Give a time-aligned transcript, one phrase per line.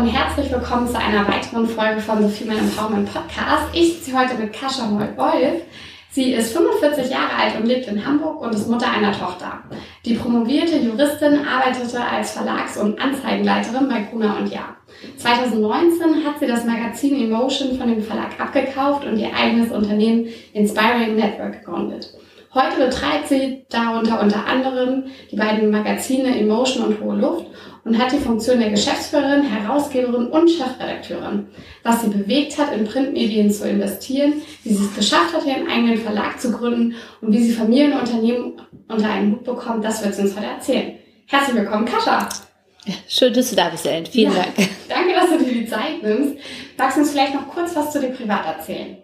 [0.00, 3.64] Und herzlich willkommen zu einer weiteren Folge von The Female Empowerment Podcast.
[3.74, 5.60] Ich sitze heute mit Kascha Moll-Wolf.
[6.10, 9.62] Sie ist 45 Jahre alt und lebt in Hamburg und ist Mutter einer Tochter.
[10.06, 14.74] Die promovierte Juristin arbeitete als Verlags- und Anzeigenleiterin bei Gruner und Jahr.
[15.18, 21.16] 2019 hat sie das Magazin Emotion von dem Verlag abgekauft und ihr eigenes Unternehmen Inspiring
[21.16, 22.14] Network gegründet.
[22.52, 27.46] Heute betreibt sie darunter unter anderem die beiden Magazine Emotion und Hohe Luft
[27.84, 31.46] und hat die Funktion der Geschäftsführerin, Herausgeberin und Chefredakteurin.
[31.84, 35.98] Was sie bewegt hat, in Printmedien zu investieren, wie sie es geschafft hat, ihren eigenen
[35.98, 40.36] Verlag zu gründen und wie sie Familienunternehmen unter einen Hut bekommt, das wird sie uns
[40.36, 40.94] heute erzählen.
[41.26, 42.28] Herzlich willkommen, Kascha.
[42.84, 44.06] Ja, schön, dass du da bist, Ellen.
[44.06, 44.68] Vielen ja, Dank.
[44.88, 46.34] Danke, dass du dir die Zeit nimmst.
[46.76, 48.96] Magst du uns vielleicht noch kurz was zu dir privat erzählen?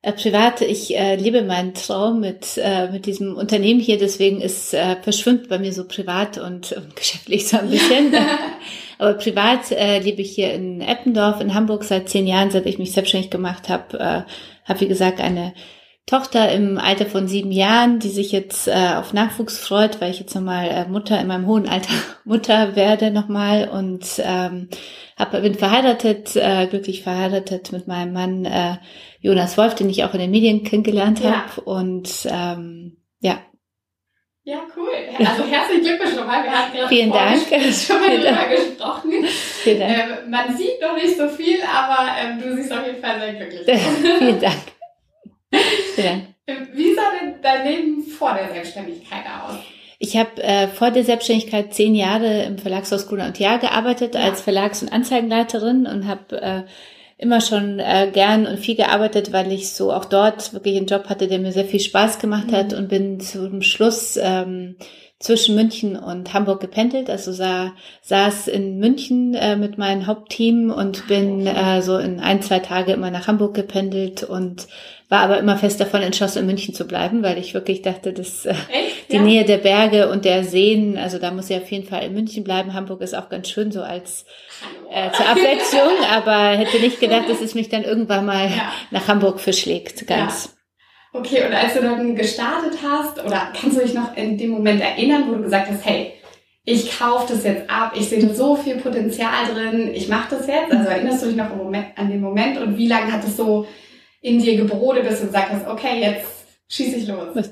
[0.00, 4.72] Äh, privat, ich äh, liebe meinen Traum mit, äh, mit diesem Unternehmen hier, deswegen ist
[4.72, 8.14] äh, verschwimmt bei mir so privat und, und geschäftlich so ein bisschen.
[8.98, 12.78] Aber privat äh, lebe ich hier in Eppendorf in Hamburg seit zehn Jahren, seit ich
[12.78, 13.98] mich selbstständig gemacht habe.
[13.98, 15.52] Äh, habe, wie gesagt, eine
[16.08, 20.18] Tochter im Alter von sieben Jahren, die sich jetzt äh, auf Nachwuchs freut, weil ich
[20.18, 21.92] jetzt nochmal äh, Mutter in meinem hohen Alter
[22.24, 24.70] Mutter werde nochmal und ähm,
[25.18, 28.76] hab, bin verheiratet, äh, glücklich verheiratet mit meinem Mann äh,
[29.20, 31.42] Jonas Wolf, den ich auch in den Medien kennengelernt ja.
[31.42, 33.40] habe und ähm, ja.
[34.44, 34.88] Ja, cool.
[35.18, 36.42] Also herzlichen Glückwunsch nochmal.
[36.42, 37.38] Wir hatten gerade Vielen Dank.
[37.38, 39.12] schon mal drüber gesprochen.
[39.26, 39.92] Vielen Dank.
[39.92, 43.34] Ähm, man sieht noch nicht so viel, aber ähm, du siehst auf jeden Fall sehr
[43.34, 43.78] glücklich.
[44.18, 44.77] Vielen Dank.
[45.96, 46.20] Ja.
[46.72, 49.56] Wie sah denn dein Leben vor der Selbstständigkeit aus?
[49.98, 54.22] Ich habe äh, vor der Selbstständigkeit zehn Jahre im Verlagshaus Gruner und Jahr gearbeitet ja.
[54.22, 56.62] als Verlags- und Anzeigenleiterin und habe äh,
[57.18, 61.08] immer schon äh, gern und viel gearbeitet, weil ich so auch dort wirklich einen Job
[61.08, 62.52] hatte, der mir sehr viel Spaß gemacht mhm.
[62.52, 64.76] hat und bin zum Schluss ähm,
[65.18, 67.10] zwischen München und Hamburg gependelt.
[67.10, 67.72] Also sah,
[68.02, 72.92] saß in München äh, mit meinem Hauptteam und bin äh, so in ein, zwei Tage
[72.92, 74.68] immer nach Hamburg gependelt und
[75.08, 78.44] war aber immer fest davon entschlossen, in München zu bleiben, weil ich wirklich dachte, dass
[78.44, 78.54] äh,
[79.10, 79.22] die ja?
[79.22, 82.44] Nähe der Berge und der Seen, also da muss ich auf jeden Fall in München
[82.44, 82.74] bleiben.
[82.74, 84.26] Hamburg ist auch ganz schön so als
[84.92, 88.72] äh, zur Abwechslung, aber hätte nicht gedacht, dass es mich dann irgendwann mal ja.
[88.90, 90.44] nach Hamburg verschlägt, ganz.
[90.44, 91.20] Ja.
[91.20, 94.82] Okay, und als du dann gestartet hast, oder kannst du dich noch in dem Moment
[94.82, 96.12] erinnern, wo du gesagt hast, hey,
[96.64, 100.70] ich kaufe das jetzt ab, ich sehe so viel Potenzial drin, ich mache das jetzt?
[100.70, 103.66] Also erinnerst du dich noch Moment, an den Moment und wie lange hat es so
[104.20, 106.26] in dir gebrodet, dass du gesagt hast, okay, jetzt
[106.68, 107.50] schieße ich los?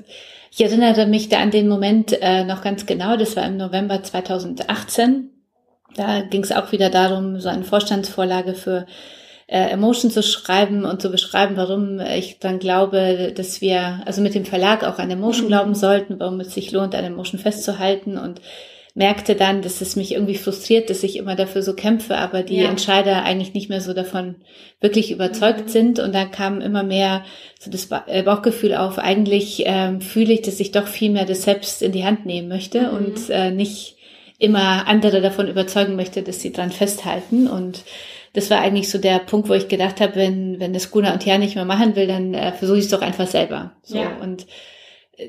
[0.51, 4.01] Ich erinnere mich da an den Moment äh, noch ganz genau, das war im November
[4.01, 5.29] 2018.
[5.95, 8.85] Da ging es auch wieder darum, so eine Vorstandsvorlage für
[9.47, 14.35] äh, Emotion zu schreiben und zu beschreiben, warum ich dann glaube, dass wir also mit
[14.35, 15.49] dem Verlag auch an Emotion mhm.
[15.49, 18.41] glauben sollten, warum es sich lohnt, an Emotion festzuhalten und
[18.97, 22.57] merkte dann, dass es mich irgendwie frustriert, dass ich immer dafür so kämpfe, aber die
[22.57, 22.67] ja.
[22.67, 24.37] Entscheider eigentlich nicht mehr so davon
[24.81, 25.69] wirklich überzeugt mhm.
[25.69, 25.99] sind.
[25.99, 27.23] Und da kam immer mehr
[27.59, 31.43] so das äh, Bauchgefühl auf, eigentlich ähm, fühle ich, dass ich doch viel mehr das
[31.43, 32.97] selbst in die Hand nehmen möchte mhm.
[32.97, 33.97] und äh, nicht
[34.39, 37.47] immer andere davon überzeugen möchte, dass sie dran festhalten.
[37.47, 37.83] Und
[38.33, 41.23] das war eigentlich so der Punkt, wo ich gedacht habe, wenn, wenn das Guna und
[41.23, 43.73] Jan nicht mehr machen will, dann äh, versuche ich es doch einfach selber.
[43.83, 43.97] So.
[43.97, 44.17] Ja.
[44.23, 44.47] Und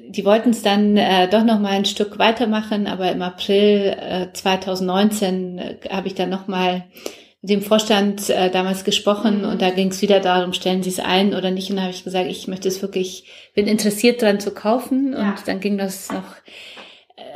[0.09, 4.32] die wollten es dann äh, doch noch mal ein Stück weitermachen, aber im April äh,
[4.32, 6.84] 2019 äh, habe ich dann noch mal
[7.41, 9.48] mit dem Vorstand äh, damals gesprochen mhm.
[9.48, 11.71] und da ging es wieder darum, stellen Sie es ein oder nicht.
[11.71, 15.15] Und da habe ich gesagt, ich möchte es wirklich, bin interessiert dran zu kaufen.
[15.15, 15.37] Und ja.
[15.47, 16.34] dann ging das noch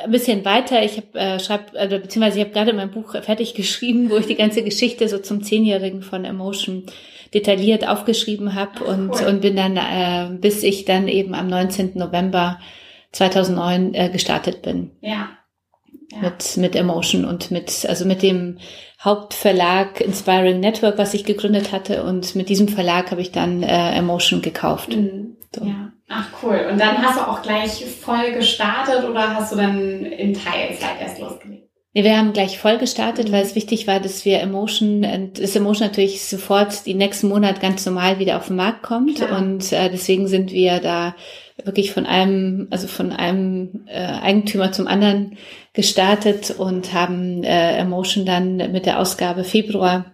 [0.04, 0.82] ein bisschen weiter.
[0.82, 4.26] Ich habe äh, schreib, also, beziehungsweise ich habe gerade mein Buch fertig geschrieben, wo ich
[4.26, 6.84] die ganze Geschichte so zum Zehnjährigen von Emotion
[7.34, 9.26] detailliert aufgeschrieben habe und cool.
[9.26, 11.92] und bin dann äh, bis ich dann eben am 19.
[11.94, 12.58] November
[13.12, 14.92] 2009 äh, gestartet bin.
[15.00, 15.30] Ja.
[16.10, 16.18] ja.
[16.20, 18.58] Mit mit Emotion und mit also mit dem
[19.00, 23.92] Hauptverlag Inspiring Network, was ich gegründet hatte und mit diesem Verlag habe ich dann äh,
[23.92, 24.94] Emotion gekauft.
[24.94, 25.36] Mhm.
[25.54, 25.64] So.
[25.64, 25.92] Ja.
[26.08, 26.68] Ach cool.
[26.70, 31.18] Und dann hast du auch gleich voll gestartet oder hast du dann in Teilzeit erst
[31.18, 31.71] losgelegt?
[31.94, 35.02] Wir haben gleich voll gestartet, weil es wichtig war, dass wir Emotion,
[35.34, 39.16] dass Emotion natürlich sofort die nächsten Monat ganz normal wieder auf den Markt kommt.
[39.16, 39.38] Klar.
[39.38, 41.14] Und äh, deswegen sind wir da
[41.62, 45.36] wirklich von einem, also von einem äh, Eigentümer zum anderen
[45.74, 50.06] gestartet und haben äh, Emotion dann mit der Ausgabe Februar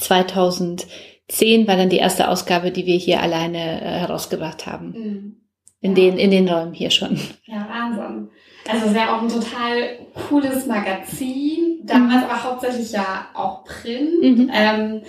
[0.00, 0.86] 2000
[1.28, 4.86] 2010 war dann die erste Ausgabe, die wir hier alleine äh, herausgebracht haben.
[4.90, 5.36] Mhm.
[5.80, 5.94] In, ja.
[5.96, 7.18] den, in den Räumen hier schon.
[7.44, 8.30] Ja, Wahnsinn.
[8.68, 12.30] Also es ja auch ein total cooles Magazin, damals mhm.
[12.30, 14.22] aber hauptsächlich ja auch Print.
[14.22, 14.50] Mhm.
[14.52, 15.02] Ähm,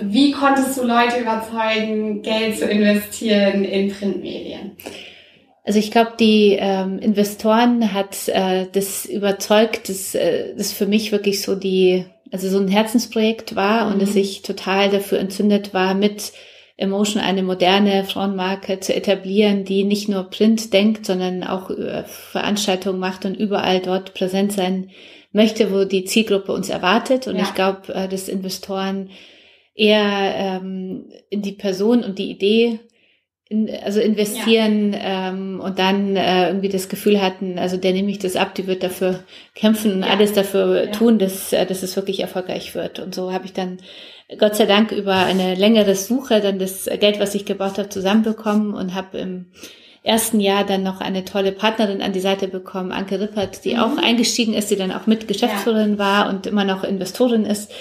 [0.00, 4.76] wie konntest du Leute überzeugen, Geld zu investieren in Printmedien?
[5.64, 11.12] Also ich glaube, die ähm, Investoren hat äh, das überzeugt, dass äh, das für mich
[11.12, 13.92] wirklich so die, also so ein Herzensprojekt war mhm.
[13.92, 16.32] und dass ich total dafür entzündet war, mit
[16.80, 22.98] Emotion eine moderne Frauenmarke zu etablieren, die nicht nur Print denkt, sondern auch äh, Veranstaltungen
[22.98, 24.90] macht und überall dort präsent sein
[25.30, 27.28] möchte, wo die Zielgruppe uns erwartet.
[27.28, 27.42] Und ja.
[27.42, 29.10] ich glaube, äh, dass Investoren
[29.74, 32.80] eher ähm, in die Person und die Idee
[33.50, 35.28] in, also investieren ja.
[35.30, 38.68] ähm, und dann äh, irgendwie das Gefühl hatten, also der nehme ich das ab, die
[38.68, 39.24] wird dafür
[39.56, 40.10] kämpfen und ja.
[40.10, 40.92] alles dafür ja.
[40.92, 43.00] tun, dass, äh, dass es wirklich erfolgreich wird.
[43.00, 43.78] Und so habe ich dann
[44.38, 48.72] Gott sei Dank über eine längere Suche dann das Geld, was ich gebraucht habe, zusammenbekommen
[48.72, 49.46] und habe im
[50.04, 53.80] ersten Jahr dann noch eine tolle Partnerin an die Seite bekommen, Anke Rippert, die mhm.
[53.80, 57.72] auch eingestiegen ist, die dann auch mit Geschäftsführerin war und immer noch Investorin ist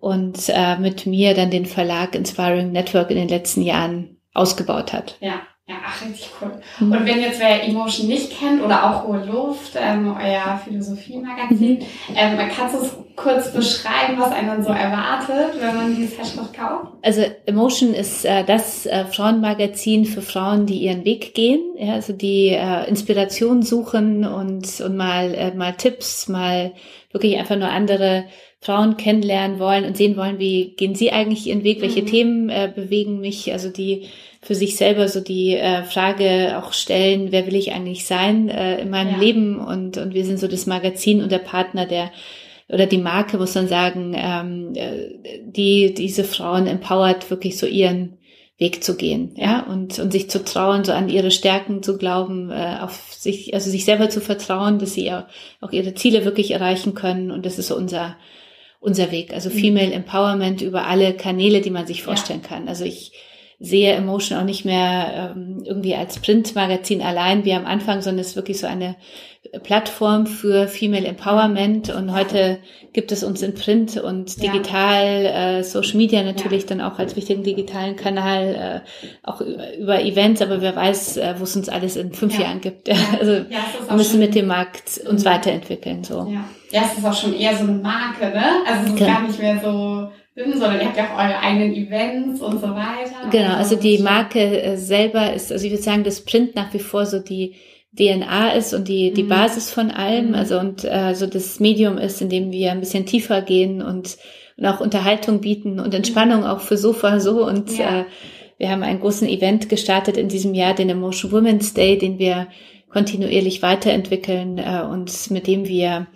[0.00, 5.16] und äh, mit mir dann den Verlag Inspiring Network in den letzten Jahren ausgebaut hat.
[5.20, 5.42] Ja.
[5.68, 6.50] Ja, ach, richtig cool.
[6.80, 6.92] Mhm.
[6.92, 12.14] Und wenn jetzt wer Emotion nicht kennt oder auch Hohe Luft, ähm, euer Philosophie-Magazin, mhm.
[12.16, 16.52] ähm, kannst du es kurz beschreiben, was einen dann so erwartet, wenn man dieses Zeitschrift
[16.52, 16.92] kauft?
[17.02, 22.12] Also Emotion ist äh, das äh, Frauenmagazin für Frauen, die ihren Weg gehen, ja, also
[22.12, 26.72] die äh, Inspiration suchen und, und mal, äh, mal Tipps, mal
[27.12, 28.24] wirklich einfach nur andere
[28.62, 32.06] Frauen kennenlernen wollen und sehen wollen, wie gehen sie eigentlich ihren Weg, welche mhm.
[32.06, 34.06] Themen äh, bewegen mich, also die
[34.40, 38.80] für sich selber so die äh, Frage auch stellen, wer will ich eigentlich sein äh,
[38.80, 39.18] in meinem ja.
[39.18, 42.12] Leben und, und wir sind so das Magazin und der Partner, der
[42.68, 48.18] oder die Marke, muss man sagen, ähm, äh, die diese Frauen empowert, wirklich so ihren
[48.58, 52.50] Weg zu gehen, ja, und, und sich zu trauen, so an ihre Stärken zu glauben,
[52.50, 55.24] äh, auf sich, also sich selber zu vertrauen, dass sie auch,
[55.60, 57.32] auch ihre Ziele wirklich erreichen können.
[57.32, 58.16] Und das ist so unser,
[58.82, 59.32] unser Weg.
[59.32, 59.54] Also mhm.
[59.54, 62.48] Female Empowerment über alle Kanäle, die man sich vorstellen ja.
[62.48, 62.68] kann.
[62.68, 63.12] Also ich
[63.58, 68.30] sehe Emotion auch nicht mehr ähm, irgendwie als Printmagazin allein wie am Anfang, sondern es
[68.30, 68.96] ist wirklich so eine
[69.62, 72.58] Plattform für Female Empowerment und heute
[72.94, 75.58] gibt es uns in Print und digital, ja.
[75.58, 76.68] äh, Social Media natürlich ja.
[76.68, 79.42] dann auch als wichtigen digitalen Kanal, äh, auch
[79.78, 82.46] über Events, aber wer weiß, äh, wo es uns alles in fünf ja.
[82.46, 82.88] Jahren gibt.
[83.20, 85.28] Also wir müssen mit dem Markt uns mhm.
[85.28, 86.02] weiterentwickeln.
[86.02, 86.26] So.
[86.30, 86.44] Ja.
[86.70, 88.44] ja, es ist auch schon eher so eine Marke, ne?
[88.66, 92.40] Also es ist gar nicht mehr so sondern ihr habt ja auch eure eigenen Events
[92.40, 93.28] und so weiter.
[93.30, 96.78] Genau, also die Marke äh, selber ist, also ich würde sagen, das Print nach wie
[96.78, 97.54] vor so die
[97.98, 99.28] DNA ist und die, die mhm.
[99.28, 100.34] Basis von allem, mhm.
[100.34, 104.16] also und äh, so das Medium ist, in dem wir ein bisschen tiefer gehen und,
[104.56, 108.00] und auch Unterhaltung bieten und Entspannung auch für Sofa so und ja.
[108.00, 108.04] äh,
[108.58, 112.46] wir haben einen großen Event gestartet in diesem Jahr, den Emotion Women's Day, den wir
[112.88, 116.06] kontinuierlich weiterentwickeln äh, und mit dem wir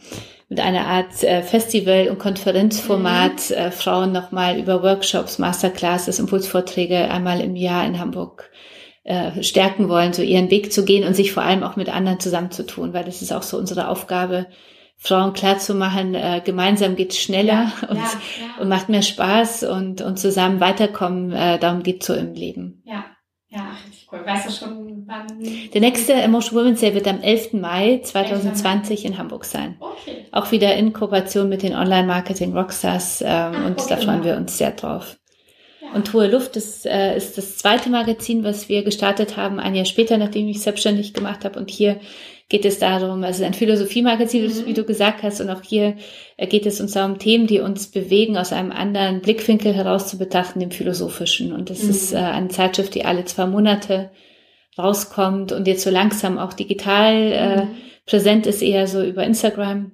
[0.49, 3.56] mit einer Art äh, Festival- und Konferenzformat mhm.
[3.56, 8.50] äh, Frauen nochmal über Workshops, Masterclasses, Impulsvorträge einmal im Jahr in Hamburg
[9.06, 12.19] äh, stärken wollen, so ihren Weg zu gehen und sich vor allem auch mit anderen
[12.19, 14.47] zusammenzutun, weil das ist auch so unsere Aufgabe,
[14.99, 18.61] Frauen klarzumachen, äh, gemeinsam geht's schneller ja, und, ja, ja.
[18.61, 22.82] und macht mehr Spaß und, und zusammen weiterkommen, äh, darum geht's so im Leben.
[22.85, 23.05] Ja,
[23.49, 24.26] ja, richtig cool.
[24.26, 25.27] Weißt du schon, wann?
[25.72, 27.53] Der nächste Emotion Women's Day wird am 11.
[27.53, 29.77] Mai 2020 in Hamburg sein.
[29.79, 30.27] Okay.
[30.32, 34.36] Auch wieder in Kooperation mit den Online-Marketing Rockstars ähm, Ach, und okay, da freuen wir
[34.36, 35.17] uns sehr drauf.
[35.94, 39.84] Und Hohe Luft ist, äh, ist das zweite Magazin, was wir gestartet haben, ein Jahr
[39.84, 41.58] später, nachdem ich selbstständig gemacht habe.
[41.58, 42.00] Und hier
[42.48, 44.66] geht es darum, also ein Philosophiemagazin, mhm.
[44.66, 45.96] wie du gesagt hast, und auch hier
[46.36, 50.19] äh, geht es uns darum, Themen, die uns bewegen, aus einem anderen Blickwinkel heraus zu
[50.19, 51.52] betrachten, dem philosophischen.
[51.52, 51.90] Und das mhm.
[51.90, 54.10] ist äh, eine Zeitschrift, die alle zwei Monate
[54.78, 57.69] rauskommt und jetzt so langsam auch digital äh, mhm.
[58.05, 59.93] präsent ist, eher so über Instagram.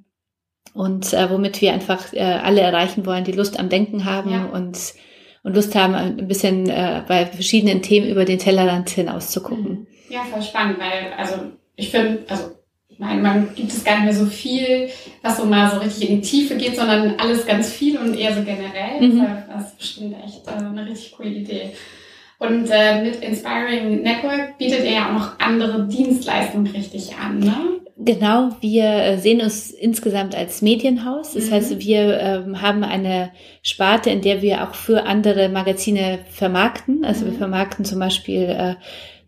[0.75, 4.46] Und äh, womit wir einfach äh, alle erreichen wollen, die Lust am Denken haben ja.
[4.46, 4.94] und
[5.42, 9.87] und Lust haben, ein bisschen äh, bei verschiedenen Themen über den Tellerrand hinaus zu gucken.
[10.08, 11.34] Ja, voll spannend, weil, also
[11.76, 12.52] ich finde, also
[12.99, 14.88] mein, man gibt es gar nicht mehr so viel,
[15.22, 18.34] was so mal so richtig in die Tiefe geht, sondern alles ganz viel und eher
[18.34, 19.00] so generell.
[19.00, 19.26] Mhm.
[19.49, 21.70] Das ist bestimmt echt äh, eine richtig coole Idee.
[22.38, 27.81] Und äh, mit Inspiring Network bietet ihr ja auch noch andere Dienstleistungen richtig an, ne?
[27.96, 31.34] Genau, wir äh, sehen uns insgesamt als Medienhaus.
[31.34, 31.50] Das mhm.
[31.52, 33.32] heißt, wir ähm, haben eine
[33.62, 37.04] Sparte, in der wir auch für andere Magazine vermarkten.
[37.04, 37.32] Also mhm.
[37.32, 38.75] wir vermarkten zum Beispiel äh,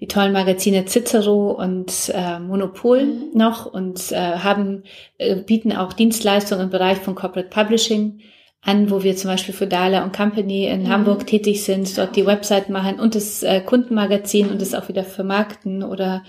[0.01, 3.31] die tollen Magazine Cicero und äh, Monopol mhm.
[3.35, 4.85] noch und äh, haben
[5.19, 8.21] äh, bieten auch Dienstleistungen im Bereich von Corporate Publishing
[8.63, 10.89] an, wo wir zum Beispiel für Dala und Company in mhm.
[10.89, 15.05] Hamburg tätig sind, dort die Website machen und das äh, Kundenmagazin und das auch wieder
[15.05, 16.23] vermarkten oder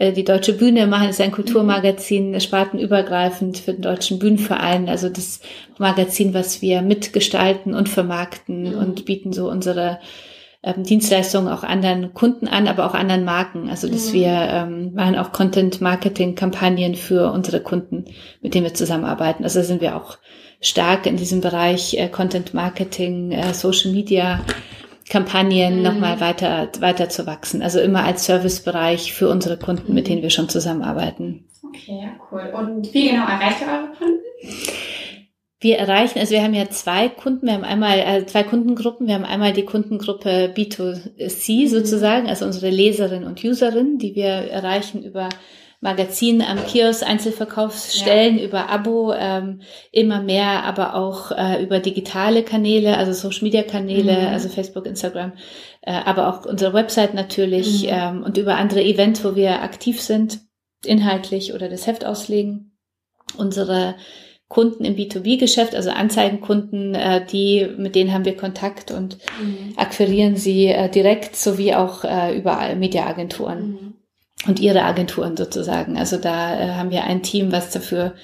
[0.00, 2.40] die Deutsche Bühne machen, ist ein Kulturmagazin, mhm.
[2.40, 5.40] spartenübergreifend für den Deutschen Bühnenverein, also das
[5.78, 8.78] Magazin, was wir mitgestalten und vermarkten mhm.
[8.78, 9.98] und bieten so unsere
[10.62, 13.68] ähm, Dienstleistungen auch anderen Kunden an, aber auch anderen Marken.
[13.68, 14.14] Also dass mhm.
[14.14, 18.06] wir ähm, machen auch Content-Marketing-Kampagnen für unsere Kunden,
[18.40, 19.44] mit denen wir zusammenarbeiten.
[19.44, 20.18] Also sind wir auch
[20.60, 24.44] stark in diesem Bereich äh, Content Marketing, äh, Social Media
[25.10, 25.82] Kampagnen mhm.
[25.82, 27.62] nochmal weiter, weiter zu wachsen.
[27.62, 31.44] Also immer als Servicebereich für unsere Kunden, mit denen wir schon zusammenarbeiten.
[31.62, 32.52] Okay, ja, cool.
[32.56, 34.20] Und wie genau erreicht ihr eure Kunden?
[35.62, 39.14] Wir erreichen, also wir haben ja zwei Kunden, wir haben einmal äh, zwei Kundengruppen, wir
[39.14, 41.68] haben einmal die Kundengruppe B2C mhm.
[41.68, 45.28] sozusagen, also unsere Leserin und Userin, die wir erreichen über
[45.80, 48.44] Magazin am Kiosk, Einzelverkaufsstellen, ja.
[48.44, 54.12] über Abo, ähm, immer mehr, aber auch äh, über digitale Kanäle, also Social Media Kanäle,
[54.12, 54.26] mhm.
[54.26, 55.32] also Facebook, Instagram,
[55.80, 57.88] äh, aber auch unsere Website natürlich mhm.
[57.90, 60.40] ähm, und über andere Events, wo wir aktiv sind,
[60.84, 62.76] inhaltlich oder das Heft auslegen.
[63.38, 63.94] Unsere
[64.48, 69.72] Kunden im B2B-Geschäft, also Anzeigenkunden, äh, die, mit denen haben wir Kontakt und mhm.
[69.76, 73.70] akquirieren sie äh, direkt sowie auch äh, über Mediaagenturen.
[73.70, 73.89] Mhm
[74.46, 75.98] und ihre Agenturen sozusagen.
[75.98, 78.14] Also da äh, haben wir ein Team, was dafür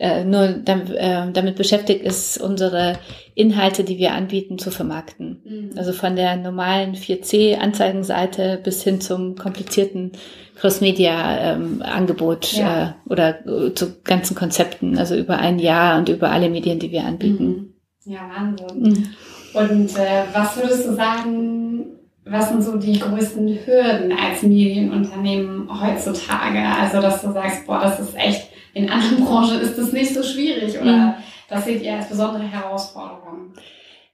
[0.00, 2.98] äh, nur damit, äh, damit beschäftigt ist, unsere
[3.34, 5.42] Inhalte, die wir anbieten, zu vermarkten.
[5.44, 5.78] Mhm.
[5.78, 10.12] Also von der normalen 4C-Anzeigenseite bis hin zum komplizierten
[10.56, 12.88] Cross-Media-Angebot ähm, ja.
[12.88, 16.90] äh, oder äh, zu ganzen Konzepten, also über ein Jahr und über alle Medien, die
[16.90, 17.74] wir anbieten.
[18.06, 18.12] Mhm.
[18.12, 18.82] Ja, Wahnsinn.
[18.82, 19.06] Mhm.
[19.52, 21.99] Und äh, was würdest du sagen,
[22.30, 26.60] was sind so die größten Hürden als Medienunternehmen heutzutage?
[26.60, 30.22] Also, dass du sagst, boah, das ist echt, in anderen Branchen ist das nicht so
[30.22, 31.14] schwierig oder mhm.
[31.48, 33.52] das seht ihr als besondere Herausforderung?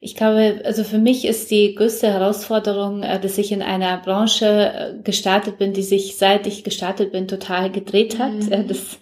[0.01, 4.47] Ich glaube, also für mich ist die größte Herausforderung, äh, dass ich in einer Branche
[4.47, 8.33] äh, gestartet bin, die sich seit ich gestartet bin total gedreht hat.
[8.33, 8.53] Mhm.
[8.53, 8.99] Äh, dass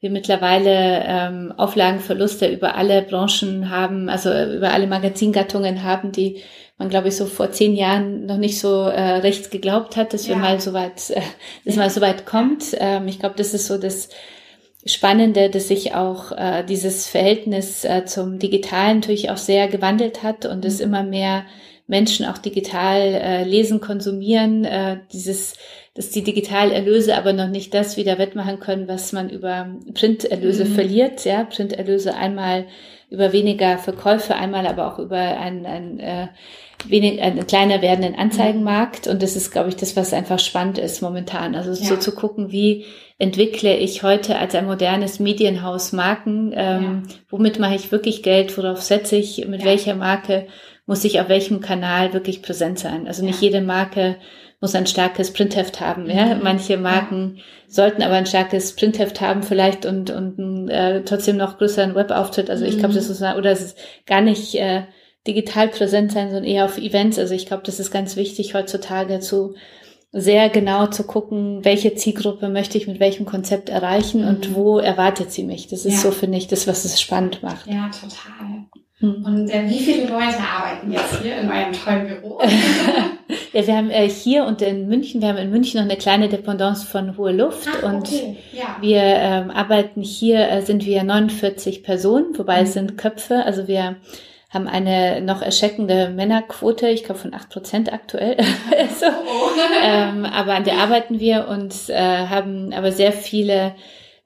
[0.00, 6.42] wir mittlerweile ähm, Auflagenverluste über alle Branchen haben, also über alle Magazingattungen haben, die
[6.78, 10.26] man, glaube ich, so vor zehn Jahren noch nicht so äh, recht geglaubt hat, dass
[10.26, 10.34] ja.
[10.34, 11.20] wir mal so weit, äh,
[11.64, 11.82] dass ja.
[11.82, 12.76] mal so weit kommt.
[12.78, 14.08] Ähm, ich glaube, das ist so das
[14.86, 20.46] Spannende, dass sich auch äh, dieses Verhältnis äh, zum Digitalen natürlich auch sehr gewandelt hat
[20.46, 20.84] und es mhm.
[20.84, 21.44] immer mehr
[21.88, 25.54] Menschen auch digital äh, lesen, konsumieren, äh, dieses,
[25.94, 30.74] dass die Digitalerlöse aber noch nicht das wieder wettmachen können, was man über Printerlöse mhm.
[30.74, 31.24] verliert.
[31.24, 32.66] Ja, Printerlöse einmal
[33.10, 36.28] über weniger Verkäufe, einmal aber auch über ein, ein äh,
[36.86, 39.06] wenig, einen kleiner werdenden Anzeigenmarkt.
[39.06, 41.54] Und das ist, glaube ich, das, was einfach spannend ist momentan.
[41.54, 41.88] Also ja.
[41.88, 42.84] so zu gucken, wie
[43.18, 47.14] entwickle ich heute als ein modernes Medienhaus Marken, ähm, ja.
[47.30, 49.66] womit mache ich wirklich Geld, worauf setze ich, mit ja.
[49.66, 50.46] welcher Marke
[50.86, 53.06] muss ich auf welchem Kanal wirklich präsent sein.
[53.06, 54.16] Also nicht jede Marke
[54.60, 56.10] muss ein starkes Printheft haben.
[56.10, 56.34] Ja?
[56.34, 56.42] Mhm.
[56.42, 57.38] Manche Marken
[57.68, 62.50] sollten aber ein starkes Printheft haben vielleicht und, und äh, trotzdem noch größeren Webauftritt.
[62.50, 64.84] Also ich glaube, das ist, oder es ist gar nicht äh,
[65.26, 67.18] digital präsent sein, sondern eher auf Events.
[67.18, 69.54] Also ich glaube, das ist ganz wichtig heutzutage zu
[70.10, 74.28] sehr genau zu gucken, welche Zielgruppe möchte ich mit welchem Konzept erreichen mhm.
[74.28, 75.68] und wo erwartet sie mich.
[75.68, 76.00] Das ist ja.
[76.00, 77.66] so, finde ich, das, was es spannend macht.
[77.66, 78.64] Ja, total.
[79.00, 79.24] Mhm.
[79.24, 82.40] Und äh, wie viele Leute arbeiten jetzt hier in eurem tollen Büro?
[83.52, 86.28] ja, wir haben äh, hier und in München, wir haben in München noch eine kleine
[86.28, 88.36] Dependance von Hohe Luft Ach, und okay.
[88.52, 88.76] ja.
[88.80, 92.64] wir ähm, arbeiten hier, äh, sind wir 49 Personen, wobei mhm.
[92.64, 93.96] es sind Köpfe, also wir
[94.50, 98.36] haben eine noch erschreckende Männerquote, ich glaube von acht Prozent aktuell.
[98.98, 99.06] so.
[99.06, 99.50] oh.
[99.84, 103.74] ähm, aber an der arbeiten wir und äh, haben aber sehr viele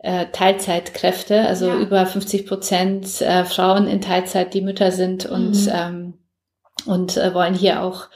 [0.03, 1.79] äh, Teilzeitkräfte, also ja.
[1.79, 5.73] über 50 Prozent äh, Frauen in Teilzeit, die Mütter sind und, mhm.
[5.73, 6.15] ähm,
[6.87, 8.09] und äh, wollen hier auch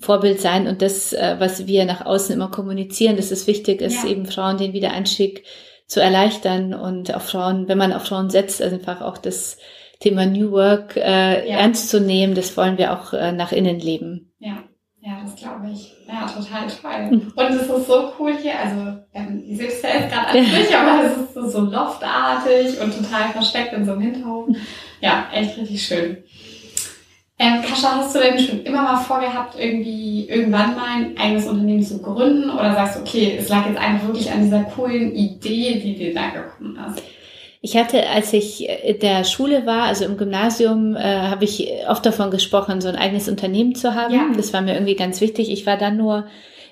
[0.00, 0.66] Vorbild sein.
[0.66, 4.10] Und das, äh, was wir nach außen immer kommunizieren, dass es wichtig ist, ja.
[4.10, 5.44] eben Frauen den Wiedereinstieg
[5.86, 9.58] zu erleichtern und auch Frauen, wenn man auf Frauen setzt, also einfach auch das
[10.00, 11.58] Thema New Work äh, ja.
[11.58, 14.32] ernst zu nehmen, das wollen wir auch äh, nach innen leben.
[14.38, 14.64] Ja,
[15.00, 15.97] ja, das glaube ich.
[16.08, 17.32] Ja, total toll.
[17.36, 20.44] Und es ist so cool hier, also ähm, ihr seht es ja jetzt gerade an
[20.44, 24.48] sich, aber es ist so, so loftartig und total versteckt in so einem Hinterhof.
[25.02, 26.16] Ja, echt richtig schön.
[27.38, 31.82] Ähm, Kascha, hast du denn schon immer mal vorgehabt, irgendwie irgendwann mal ein eigenes Unternehmen
[31.82, 32.50] zu gründen?
[32.50, 36.14] Oder sagst du, okay, es lag jetzt einfach wirklich an dieser coolen Idee, die dir
[36.14, 37.02] da gekommen ist?
[37.60, 42.06] Ich hatte, als ich in der Schule war, also im Gymnasium, äh, habe ich oft
[42.06, 44.14] davon gesprochen, so ein eigenes Unternehmen zu haben.
[44.14, 44.30] Ja.
[44.36, 45.50] Das war mir irgendwie ganz wichtig.
[45.50, 46.26] Ich war dann nur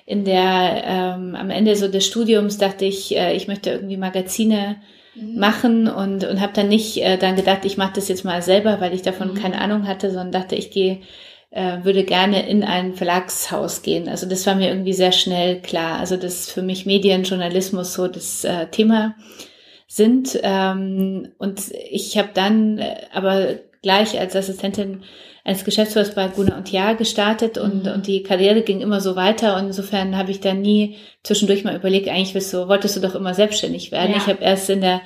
[0.05, 4.77] in der, ähm, am Ende so des Studiums dachte ich, äh, ich möchte irgendwie Magazine
[5.15, 5.37] mhm.
[5.37, 8.79] machen und, und habe dann nicht äh, dann gedacht, ich mache das jetzt mal selber,
[8.79, 9.35] weil ich davon mhm.
[9.35, 11.01] keine Ahnung hatte, sondern dachte, ich gehe
[11.49, 14.07] äh, würde gerne in ein Verlagshaus gehen.
[14.07, 15.99] Also das war mir irgendwie sehr schnell klar.
[15.99, 19.15] Also das für mich Medienjournalismus so das äh, Thema
[19.87, 20.37] sind.
[20.43, 25.03] Ähm, und ich habe dann äh, aber gleich als Assistentin
[25.45, 27.91] eines Geschäftsführers bei Guna und Jahr gestartet und, mhm.
[27.93, 31.75] und die Karriere ging immer so weiter und insofern habe ich da nie zwischendurch mal
[31.75, 34.11] überlegt, eigentlich willst du, wolltest du doch immer selbstständig werden.
[34.11, 34.17] Ja.
[34.17, 35.01] Ich habe erst in der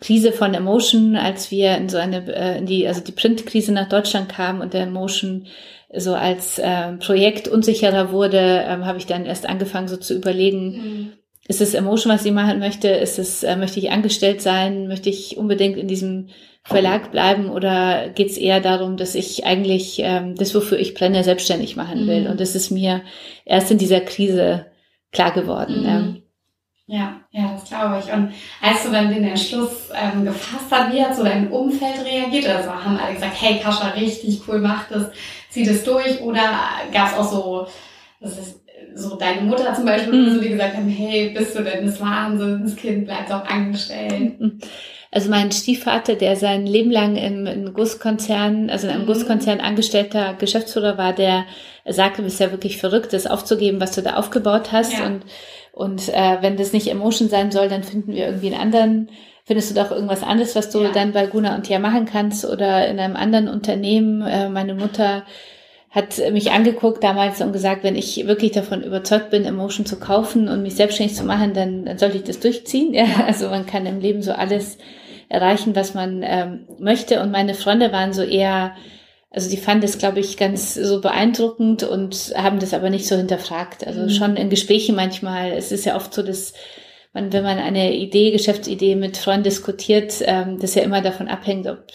[0.00, 3.88] Krise von Emotion, als wir in so eine, äh, in die, also die Printkrise nach
[3.88, 5.46] Deutschland kamen und der Emotion
[5.94, 10.70] so als äh, Projekt unsicherer wurde, ähm, habe ich dann erst angefangen so zu überlegen,
[10.70, 11.12] mhm.
[11.48, 12.88] Ist es Emotion, was ich machen möchte?
[12.88, 14.86] Ist es, äh, möchte ich angestellt sein?
[14.86, 16.28] Möchte ich unbedingt in diesem
[16.62, 21.24] Verlag bleiben oder geht es eher darum, dass ich eigentlich ähm, das, wofür ich brenne,
[21.24, 22.24] selbstständig machen will?
[22.24, 22.30] Mhm.
[22.30, 23.00] Und das ist mir
[23.46, 24.66] erst in dieser Krise
[25.10, 25.82] klar geworden.
[25.82, 26.22] Mhm.
[26.86, 28.12] Ja, ja, das glaube ich.
[28.12, 32.46] Und als du dann den Entschluss ähm, gefasst hast, wie hat so dein Umfeld reagiert?
[32.46, 35.06] Also haben alle gesagt, hey Kascha, richtig cool, mach das,
[35.48, 36.20] zieh das durch?
[36.20, 36.50] Oder
[36.92, 37.66] gab es auch so,
[38.20, 38.60] das ist
[38.94, 40.40] so deine Mutter zum Beispiel, mhm.
[40.40, 44.40] die gesagt haben, hey, bist du denn das Wahnsinnskind, bleib doch angestellt?
[44.40, 44.60] Mhm.
[45.10, 49.06] Also mein Stiefvater, der sein Leben lang im, im Gusskonzern, also in einem mhm.
[49.06, 51.46] Gusskonzern angestellter Geschäftsführer war, der
[51.86, 54.98] sagte, du bist ja wirklich verrückt, das aufzugeben, was du da aufgebaut hast.
[54.98, 55.06] Ja.
[55.06, 55.22] Und,
[55.72, 59.10] und äh, wenn das nicht Emotion sein soll, dann finden wir irgendwie einen anderen,
[59.46, 60.92] findest du doch irgendwas anderes, was du ja.
[60.92, 64.20] dann bei Guna und Tia machen kannst oder in einem anderen Unternehmen.
[64.20, 65.24] Äh, meine Mutter
[65.90, 70.48] hat mich angeguckt damals und gesagt, wenn ich wirklich davon überzeugt bin, Emotion zu kaufen
[70.48, 72.92] und mich selbstständig zu machen, dann, dann sollte ich das durchziehen.
[72.92, 74.76] Ja, also man kann im Leben so alles
[75.28, 77.22] erreichen, was man ähm, möchte.
[77.22, 78.74] Und meine Freunde waren so eher,
[79.30, 83.16] also die fanden das, glaube ich, ganz so beeindruckend und haben das aber nicht so
[83.16, 83.86] hinterfragt.
[83.86, 84.10] Also mhm.
[84.10, 85.52] schon in Gesprächen manchmal.
[85.52, 86.52] Es ist ja oft so, dass
[87.14, 91.66] man, wenn man eine Idee, Geschäftsidee mit Freunden diskutiert, ähm, das ja immer davon abhängt,
[91.66, 91.86] ob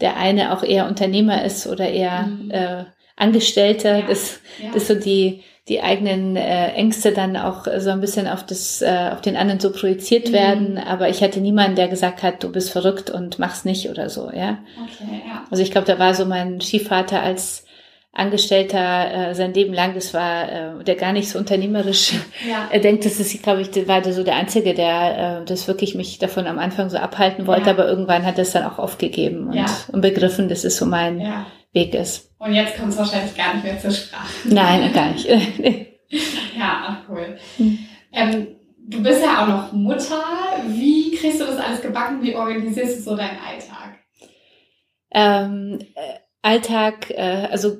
[0.00, 2.50] der eine auch eher Unternehmer ist oder eher mhm.
[2.50, 2.84] äh,
[3.16, 4.06] Angestellter, ja.
[4.06, 4.72] dass, ja.
[4.72, 9.10] dass so die, die eigenen äh, Ängste dann auch so ein bisschen auf das, äh,
[9.12, 10.32] auf den anderen so projiziert mhm.
[10.32, 10.78] werden.
[10.78, 14.30] Aber ich hatte niemanden, der gesagt hat, du bist verrückt und mach's nicht oder so,
[14.30, 14.58] ja.
[14.82, 15.44] Okay, ja.
[15.50, 17.64] Also ich glaube, da war so mein Stiefvater als
[18.16, 20.44] Angestellter äh, sein Leben lang, das war
[20.80, 22.12] äh, der gar nicht so unternehmerisch.
[22.48, 22.68] Ja.
[22.70, 26.18] Er denkt, das ist, glaube ich, war so der Einzige, der äh, das wirklich mich
[26.18, 27.72] davon am Anfang so abhalten wollte, ja.
[27.72, 29.66] aber irgendwann hat er es dann auch aufgegeben und, ja.
[29.90, 31.46] und begriffen, dass es so mein ja.
[31.74, 32.30] Weg ist.
[32.38, 34.28] Und jetzt kommt es wahrscheinlich gar nicht mehr zur Sprache.
[34.44, 35.26] Nein, gar nicht.
[36.56, 37.36] ja, ach cool.
[37.56, 37.78] Hm.
[38.12, 38.46] Ähm,
[38.78, 40.22] du bist ja auch noch Mutter.
[40.68, 42.22] Wie kriegst du das alles gebacken?
[42.22, 43.98] Wie organisierst du so deinen Alltag?
[45.10, 47.78] Ähm, äh, Alltag, äh, also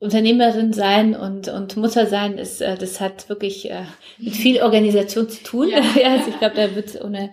[0.00, 3.84] Unternehmerin sein und, und Mutter sein, ist, äh, das hat wirklich äh,
[4.18, 5.68] mit viel Organisation zu tun.
[5.68, 5.78] Ja.
[6.10, 7.30] also ich glaube, da wird es ohne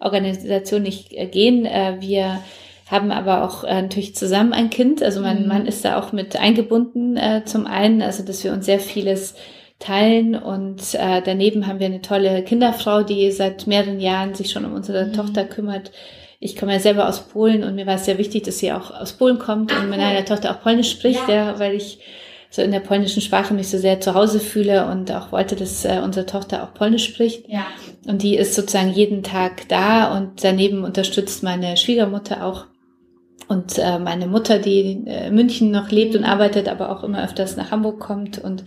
[0.00, 1.64] Organisation nicht äh, gehen.
[1.64, 2.42] Äh, wir
[2.90, 5.02] haben aber auch äh, natürlich zusammen ein Kind.
[5.02, 5.48] Also mein mhm.
[5.48, 9.34] Mann ist da auch mit eingebunden äh, zum einen, also dass wir uns sehr vieles
[9.78, 14.64] teilen und äh, daneben haben wir eine tolle Kinderfrau, die seit mehreren Jahren sich schon
[14.64, 15.12] um unsere mhm.
[15.12, 15.92] Tochter kümmert.
[16.40, 18.90] Ich komme ja selber aus Polen und mir war es sehr wichtig, dass sie auch
[18.90, 21.34] aus Polen kommt Ach, und meine Tochter auch Polnisch spricht, ja.
[21.34, 22.00] ja, weil ich
[22.50, 25.84] so in der polnischen Sprache mich so sehr zu Hause fühle und auch wollte, dass
[25.84, 27.48] äh, unsere Tochter auch Polnisch spricht.
[27.48, 27.66] Ja.
[28.06, 32.64] Und die ist sozusagen jeden Tag da und daneben unterstützt meine Schwiegermutter auch
[33.48, 37.24] und äh, meine Mutter, die äh, in München noch lebt und arbeitet, aber auch immer
[37.24, 38.38] öfters nach Hamburg kommt.
[38.38, 38.64] Und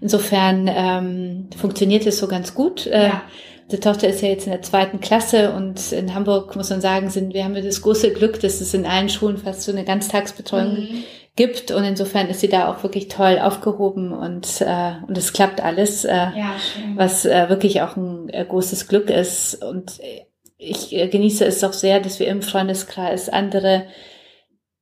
[0.00, 2.86] insofern ähm, funktioniert es so ganz gut.
[2.86, 3.22] Äh, ja.
[3.70, 7.08] Die Tochter ist ja jetzt in der zweiten Klasse und in Hamburg muss man sagen,
[7.08, 9.84] sind wir haben wir das große Glück, dass es in allen Schulen fast so eine
[9.84, 11.04] Ganztagsbetreuung mhm.
[11.36, 15.62] gibt und insofern ist sie da auch wirklich toll aufgehoben und äh, und es klappt
[15.62, 16.54] alles, äh, ja,
[16.96, 20.26] was äh, wirklich auch ein äh, großes Glück ist und äh,
[20.62, 23.86] ich äh, genieße es auch sehr, dass wir im Freundeskreis andere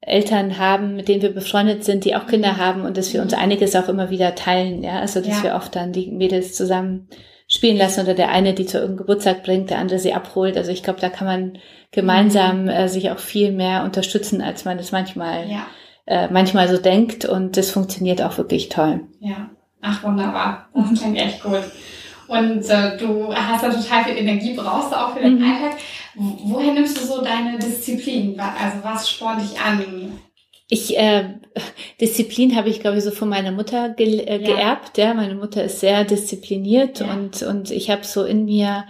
[0.00, 3.34] Eltern haben, mit denen wir befreundet sind, die auch Kinder haben und dass wir uns
[3.34, 5.42] einiges auch immer wieder teilen, ja, also dass ja.
[5.42, 7.08] wir oft dann die Mädels zusammen
[7.46, 10.56] spielen lassen oder der eine die zu irgendeinem Geburtstag bringt, der andere sie abholt.
[10.56, 11.58] Also ich glaube, da kann man
[11.90, 12.68] gemeinsam mhm.
[12.68, 15.66] äh, sich auch viel mehr unterstützen, als man das manchmal ja.
[16.06, 19.00] äh, manchmal so denkt und das funktioniert auch wirklich toll.
[19.18, 19.50] Ja,
[19.82, 21.62] ach wunderbar, das klingt echt gut.
[22.30, 25.44] Und äh, du hast da total viel Energie, brauchst du auch für den mhm.
[25.44, 25.80] Alltag.
[26.14, 28.38] Woher nimmst du so deine Disziplin?
[28.38, 30.12] Also was spornt dich an?
[30.68, 31.24] Ich äh,
[32.00, 34.54] Disziplin habe ich glaube ich so von meiner Mutter ge äh, ja.
[34.54, 34.96] geerbt.
[34.96, 37.12] Ja, meine Mutter ist sehr diszipliniert ja.
[37.12, 38.84] und und ich habe so in mir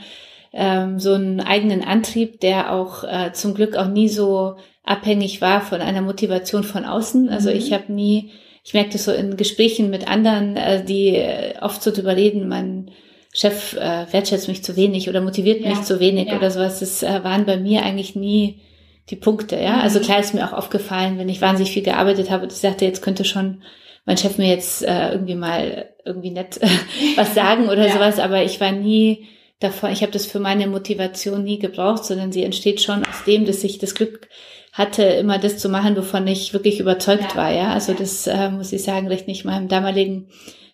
[0.52, 5.62] ähm, so einen eigenen Antrieb, der auch äh, zum Glück auch nie so abhängig war
[5.62, 7.30] von einer Motivation von außen.
[7.30, 7.56] Also mhm.
[7.56, 8.32] ich habe nie,
[8.64, 12.46] ich merke das so in Gesprächen mit anderen, äh, die äh, oft so drüber reden,
[12.46, 12.90] man
[13.32, 15.70] Chef äh, wertschätzt mich zu wenig oder motiviert ja.
[15.70, 16.36] mich zu wenig ja.
[16.36, 16.80] oder sowas.
[16.80, 18.60] Das äh, waren bei mir eigentlich nie
[19.08, 19.76] die Punkte, ja.
[19.76, 19.82] Mhm.
[19.82, 22.84] Also klar ist mir auch aufgefallen, wenn ich wahnsinnig viel gearbeitet habe und ich sagte,
[22.84, 23.62] jetzt könnte schon
[24.04, 26.60] mein Chef mir jetzt äh, irgendwie mal irgendwie nett
[27.16, 27.92] was sagen oder ja.
[27.92, 29.26] sowas, aber ich war nie
[29.60, 33.44] davon, ich habe das für meine Motivation nie gebraucht, sondern sie entsteht schon aus dem,
[33.44, 34.28] dass ich das Glück
[34.72, 37.72] hatte, immer das zu machen, wovon ich wirklich überzeugt war, ja.
[37.72, 40.28] Also das äh, muss ich sagen, recht nicht meinem damaligen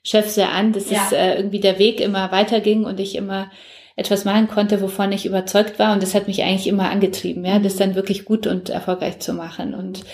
[0.07, 1.03] Chef sehr an, dass ja.
[1.05, 3.51] es äh, irgendwie der Weg immer weiterging und ich immer
[3.97, 5.93] etwas machen konnte, wovon ich überzeugt war.
[5.93, 9.33] Und das hat mich eigentlich immer angetrieben, ja, das dann wirklich gut und erfolgreich zu
[9.33, 9.75] machen.
[9.75, 10.05] Und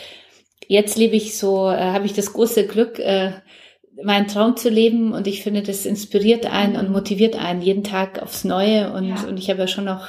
[0.66, 3.32] jetzt lebe ich so, äh, habe ich das große Glück, äh,
[4.02, 8.22] meinen Traum zu leben und ich finde, das inspiriert einen und motiviert einen jeden Tag
[8.22, 9.22] aufs Neue und, ja.
[9.28, 10.08] und ich habe ja schon noch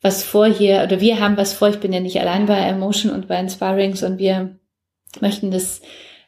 [0.00, 3.10] was vor hier, oder wir haben was vor, ich bin ja nicht allein bei Emotion
[3.10, 4.56] und bei Inspirings und wir
[5.20, 5.82] möchten das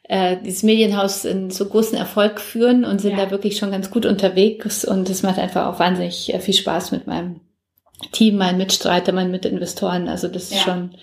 [0.09, 3.25] äh, dieses Medienhaus in so großen Erfolg führen und sind ja.
[3.25, 6.91] da wirklich schon ganz gut unterwegs und es macht einfach auch wahnsinnig äh, viel Spaß
[6.91, 7.41] mit meinem
[8.11, 10.07] Team, meinen Mitstreiter, meinen Mitinvestoren.
[10.07, 10.61] Also das ist ja.
[10.61, 10.95] schon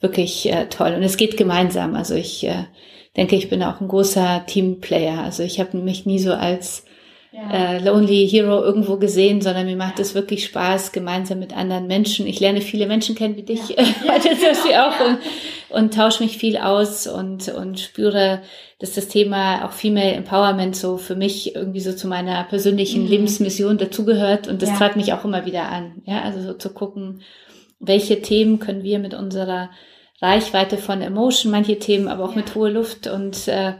[0.00, 1.96] wirklich äh, toll und es geht gemeinsam.
[1.96, 2.66] Also ich äh,
[3.16, 5.20] denke, ich bin auch ein großer Teamplayer.
[5.20, 6.84] Also ich habe mich nie so als
[7.32, 7.50] ja.
[7.50, 12.26] äh, Lonely Hero irgendwo gesehen, sondern mir macht es wirklich Spaß, gemeinsam mit anderen Menschen.
[12.26, 13.76] Ich lerne viele Menschen kennen wie dich, ja.
[14.04, 15.18] ja, das genau, auch und,
[15.74, 18.42] und tausche mich viel aus und, und spüre,
[18.78, 23.08] dass das Thema auch Female Empowerment so für mich irgendwie so zu meiner persönlichen mhm.
[23.08, 24.76] Lebensmission dazugehört und das ja.
[24.76, 26.02] trat mich auch immer wieder an.
[26.06, 27.22] Ja, also so zu gucken,
[27.80, 29.70] welche Themen können wir mit unserer
[30.20, 32.36] Reichweite von Emotion, manche Themen aber auch ja.
[32.36, 33.74] mit hoher Luft und äh,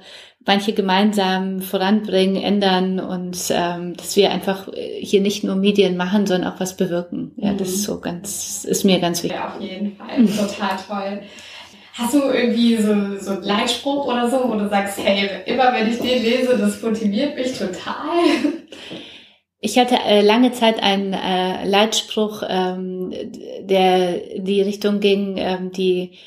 [0.46, 4.68] manche gemeinsam voranbringen, ändern und ähm, dass wir einfach
[5.00, 7.33] hier nicht nur Medien machen, sondern auch was bewirken.
[7.37, 7.59] Ja, mhm.
[7.59, 9.38] das ist so ganz, ist mir ganz wichtig.
[9.38, 10.26] Ja, auf jeden Fall.
[10.26, 11.22] Total toll.
[11.96, 15.88] Hast du irgendwie so, so einen Leitspruch oder so, wo du sagst, hey, immer wenn
[15.88, 18.24] ich den lese, das motiviert mich total?
[19.61, 23.14] Ich hatte äh, lange Zeit einen äh, Leitspruch, ähm,
[23.61, 26.18] der in die Richtung ging, ähm, die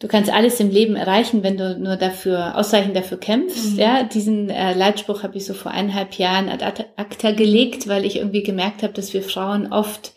[0.00, 3.72] Du kannst alles im Leben erreichen, wenn du nur dafür ausreichend dafür kämpfst.
[3.72, 3.78] Mhm.
[3.80, 8.16] Ja, diesen äh, Leitspruch habe ich so vor eineinhalb Jahren ad acta gelegt, weil ich
[8.16, 10.12] irgendwie gemerkt habe, dass wir Frauen oft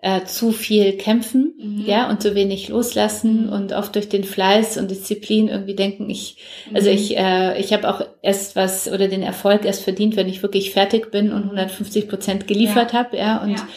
[0.00, 1.84] äh, zu viel kämpfen, mhm.
[1.84, 3.52] ja, und zu wenig loslassen mhm.
[3.52, 6.36] und oft durch den Fleiß und Disziplin irgendwie denken, ich,
[6.72, 6.94] also mhm.
[6.94, 10.70] ich, äh, ich habe auch erst was oder den Erfolg erst verdient, wenn ich wirklich
[10.70, 12.08] fertig bin und 150 mhm.
[12.08, 12.98] Prozent geliefert ja.
[12.98, 13.68] habe, ja, und ja.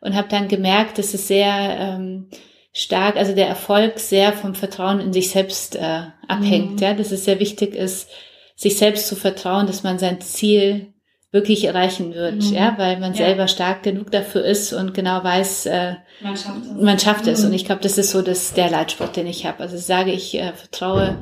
[0.00, 2.28] und habe dann gemerkt, dass es sehr ähm,
[2.72, 6.78] stark, also der Erfolg sehr vom Vertrauen in sich selbst äh, abhängt, mhm.
[6.78, 8.08] ja, dass es sehr wichtig ist,
[8.54, 10.94] sich selbst zu vertrauen, dass man sein Ziel
[11.32, 12.54] wirklich erreichen wird, mhm.
[12.54, 13.26] ja, weil man ja.
[13.26, 16.82] selber stark genug dafür ist und genau weiß, äh, man schafft es.
[16.82, 17.40] Man schafft es.
[17.40, 17.46] Mhm.
[17.48, 19.60] Und ich glaube, das ist so das, der Leitspruch, den ich habe.
[19.60, 21.18] Also ich sage, ich äh, vertraue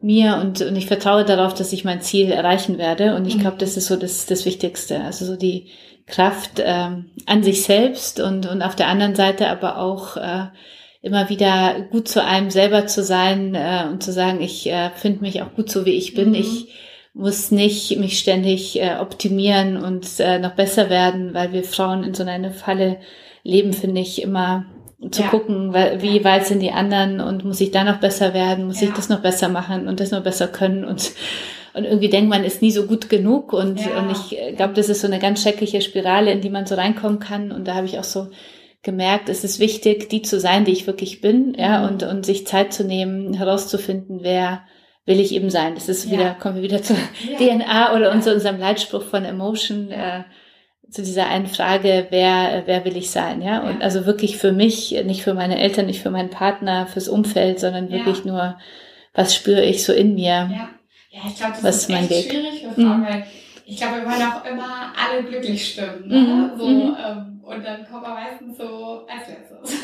[0.00, 3.14] mir und, und ich vertraue darauf, dass ich mein Ziel erreichen werde.
[3.16, 3.60] Und ich glaube, mhm.
[3.60, 5.02] das ist so das, das Wichtigste.
[5.02, 5.68] Also so die
[6.06, 10.46] Kraft ähm, an sich selbst und, und auf der anderen Seite aber auch äh,
[11.02, 15.20] immer wieder gut zu einem selber zu sein äh, und zu sagen, ich äh, finde
[15.20, 16.30] mich auch gut so, wie ich bin.
[16.30, 16.34] Mhm.
[16.34, 16.68] Ich
[17.12, 22.14] muss nicht mich ständig äh, optimieren und äh, noch besser werden, weil wir Frauen in
[22.14, 22.98] so einer Falle
[23.42, 24.66] leben, finde ich immer
[25.10, 25.28] zu ja.
[25.28, 28.88] gucken, wie weit sind die anderen und muss ich da noch besser werden, muss ja.
[28.88, 31.12] ich das noch besser machen und das noch besser können und
[31.72, 33.98] und irgendwie denkt man ist nie so gut genug und ja.
[33.98, 36.74] und ich äh, glaube, das ist so eine ganz schreckliche Spirale, in die man so
[36.74, 38.28] reinkommen kann und da habe ich auch so
[38.82, 41.88] gemerkt, es ist wichtig, die zu sein, die ich wirklich bin, ja, mhm.
[41.88, 44.62] und, und sich Zeit zu nehmen, herauszufinden, wer
[45.06, 45.74] will ich eben sein.
[45.74, 46.12] Das ist ja.
[46.12, 46.96] wieder, kommen wir wieder zur
[47.28, 47.38] ja.
[47.38, 48.20] DNA oder ja.
[48.20, 50.24] zu unserem Leitspruch von Emotion, äh,
[50.90, 53.60] zu dieser einen Frage, wer, wer will ich sein, ja?
[53.60, 57.60] Und also wirklich für mich, nicht für meine Eltern, nicht für meinen Partner, fürs Umfeld,
[57.60, 58.58] sondern wirklich nur,
[59.14, 60.50] was spüre ich so in mir?
[60.50, 60.68] Ja,
[61.10, 62.30] ja ich glaube, das was ist, echt Weg?
[62.30, 63.06] schwierig für Frauen, mhm.
[63.06, 63.26] weil
[63.66, 66.08] ich glaube, wir wollen auch immer alle glücklich stimmen.
[66.08, 66.16] Ne?
[66.16, 66.58] Mhm.
[66.58, 66.96] So, mhm.
[67.06, 69.82] Ähm, und dann kommt man meistens so als letztes.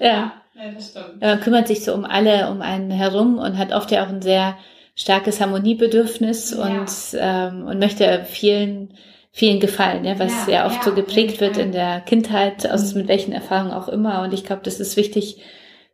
[0.00, 0.32] ja.
[0.56, 0.64] ja.
[0.64, 1.20] Ja, das stimmt.
[1.20, 4.22] Man kümmert sich so um alle um einen herum und hat oft ja auch ein
[4.22, 4.56] sehr
[4.94, 6.64] starkes Harmoniebedürfnis ja.
[6.64, 8.94] und, ähm, und möchte vielen,
[9.30, 12.94] vielen gefallen, ja, was ja, ja oft ja, so geprägt wird in der Kindheit, aus
[12.94, 13.00] mhm.
[13.00, 14.22] mit welchen Erfahrungen auch immer.
[14.22, 15.42] Und ich glaube, das ist wichtig,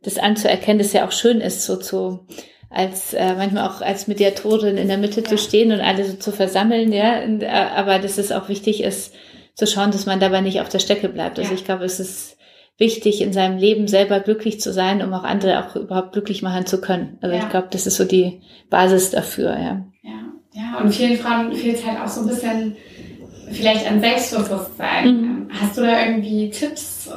[0.02, 2.26] das anzuerkennen, dass ja auch schön ist, so zu
[2.70, 6.32] als äh, manchmal auch als Mediatorin in der Mitte zu stehen und alle so zu
[6.32, 7.22] versammeln, ja.
[7.22, 9.14] Und, äh, aber dass es auch wichtig ist,
[9.54, 11.38] zu schauen, dass man dabei nicht auf der Strecke bleibt.
[11.38, 12.38] Also ich glaube, es ist
[12.82, 16.66] wichtig, in seinem Leben selber glücklich zu sein, um auch andere auch überhaupt glücklich machen
[16.66, 17.16] zu können.
[17.22, 17.42] Also ja.
[17.42, 18.40] ich glaube, das ist so die
[18.70, 19.84] Basis dafür, ja.
[20.02, 20.20] Ja,
[20.52, 20.78] ja.
[20.80, 22.76] und vielen Frauen fehlt es halt auch so ein bisschen
[23.52, 25.04] vielleicht an Selbstbewusstsein.
[25.04, 25.24] Mhm.
[25.24, 27.08] Ähm, hast du da irgendwie Tipps,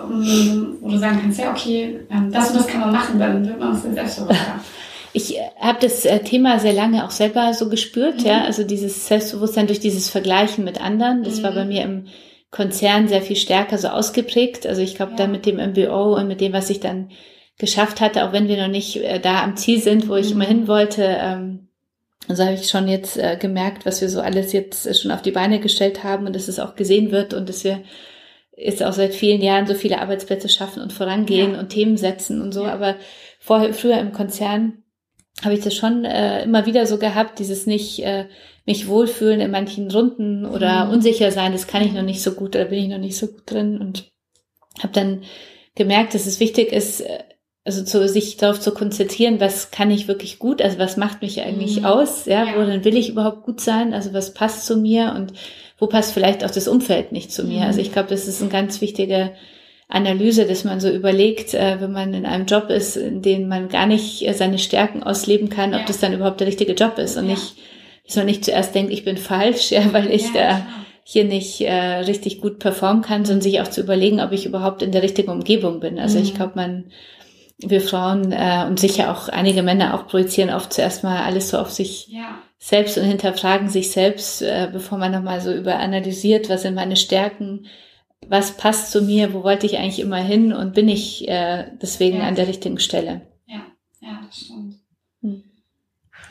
[0.81, 3.59] wo du sagen kannst, ja, okay, ähm, das und das kann man machen, dann wird
[3.59, 4.59] man ein bisschen selbstbewusster?
[5.17, 8.25] Ich habe das äh, Thema sehr lange auch selber so gespürt, mhm.
[8.25, 11.23] ja, also dieses Selbstbewusstsein durch dieses Vergleichen mit anderen.
[11.23, 11.43] Das mhm.
[11.43, 12.07] war bei mir im
[12.55, 14.65] Konzern sehr viel stärker so ausgeprägt.
[14.65, 15.17] Also ich glaube, ja.
[15.17, 17.11] da mit dem MBO und mit dem, was ich dann
[17.57, 20.41] geschafft hatte, auch wenn wir noch nicht äh, da am Ziel sind, wo ich mhm.
[20.41, 21.67] immer hin wollte, ähm,
[22.29, 25.31] also habe ich schon jetzt äh, gemerkt, was wir so alles jetzt schon auf die
[25.31, 27.83] Beine gestellt haben und dass es auch gesehen wird und dass wir
[28.55, 31.59] jetzt auch seit vielen Jahren so viele Arbeitsplätze schaffen und vorangehen ja.
[31.59, 32.63] und Themen setzen und so.
[32.63, 32.71] Ja.
[32.73, 32.95] Aber
[33.37, 34.83] vorher, früher im Konzern
[35.43, 38.27] habe ich das schon äh, immer wieder so gehabt, dieses nicht äh,
[38.65, 40.93] mich wohlfühlen in manchen Runden oder mhm.
[40.93, 43.27] unsicher sein, das kann ich noch nicht so gut, da bin ich noch nicht so
[43.27, 44.11] gut drin und
[44.79, 45.23] habe dann
[45.75, 47.23] gemerkt, dass es wichtig ist, äh,
[47.63, 51.41] also zu, sich darauf zu konzentrieren, was kann ich wirklich gut, also was macht mich
[51.41, 51.85] eigentlich mhm.
[51.85, 55.33] aus, ja, ja, worin will ich überhaupt gut sein, also was passt zu mir und
[55.79, 57.61] wo passt vielleicht auch das Umfeld nicht zu mir.
[57.61, 57.65] Mhm.
[57.65, 59.33] Also ich glaube, das ist eine ganz wichtige
[59.87, 63.69] Analyse, dass man so überlegt, äh, wenn man in einem Job ist, in dem man
[63.69, 65.79] gar nicht äh, seine Stärken ausleben kann, ja.
[65.79, 67.31] ob das dann überhaupt der richtige Job ist und ja.
[67.31, 67.55] nicht,
[68.05, 70.65] dass man nicht zuerst denkt, ich bin falsch, ja, weil ich da
[71.03, 74.81] hier nicht äh, richtig gut performen kann, sondern sich auch zu überlegen, ob ich überhaupt
[74.81, 75.99] in der richtigen Umgebung bin.
[75.99, 76.23] Also mhm.
[76.23, 76.85] ich glaube, man
[77.57, 81.57] wir Frauen äh, und sicher auch einige Männer auch projizieren oft zuerst mal alles so
[81.57, 82.39] auf sich ja.
[82.57, 87.67] selbst und hinterfragen sich selbst, äh, bevor man nochmal so überanalysiert, was sind meine Stärken,
[88.27, 92.17] was passt zu mir, wo wollte ich eigentlich immer hin und bin ich äh, deswegen
[92.17, 92.27] ja.
[92.27, 93.21] an der richtigen Stelle.
[93.45, 93.61] Ja,
[94.01, 94.75] ja, das stimmt.
[95.21, 95.43] Hm.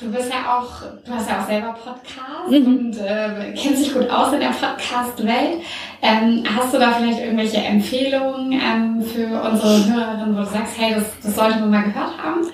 [0.01, 0.71] Du bist ja auch,
[1.05, 2.67] du hast ja auch selber Podcast mhm.
[2.67, 5.63] und äh, kennst dich gut aus in der Podcast-Welt.
[6.03, 10.95] Ähm, hast du da vielleicht irgendwelche Empfehlungen ähm, für unsere Hörerinnen, wo du sagst, hey,
[10.95, 12.47] das, das sollte man mal gehört haben?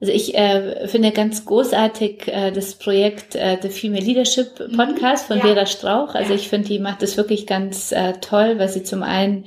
[0.00, 4.76] Also ich äh, finde ganz großartig äh, das Projekt äh, The Female Leadership mhm.
[4.76, 5.44] Podcast von ja.
[5.44, 6.14] Vera Strauch.
[6.14, 6.36] Also ja.
[6.36, 9.44] ich finde, die macht das wirklich ganz äh, toll, weil sie zum einen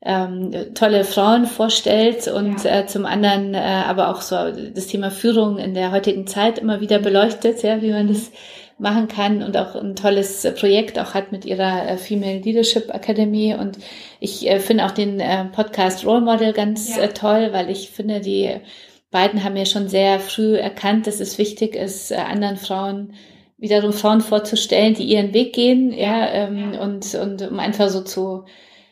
[0.00, 2.80] ähm, tolle Frauen vorstellt und ja.
[2.80, 4.36] äh, zum anderen äh, aber auch so
[4.74, 8.30] das Thema Führung in der heutigen Zeit immer wieder beleuchtet, ja, wie man das
[8.78, 13.56] machen kann und auch ein tolles Projekt auch hat mit ihrer äh, Female Leadership Academy
[13.58, 13.78] und
[14.20, 17.02] ich äh, finde auch den äh, Podcast Role Model ganz ja.
[17.02, 18.54] äh, toll, weil ich finde, die
[19.10, 23.14] beiden haben ja schon sehr früh erkannt, dass es wichtig ist, äh, anderen Frauen
[23.56, 26.80] wiederum Frauen vorzustellen, die ihren Weg gehen, ja, ähm, ja.
[26.80, 28.44] und und um einfach so zu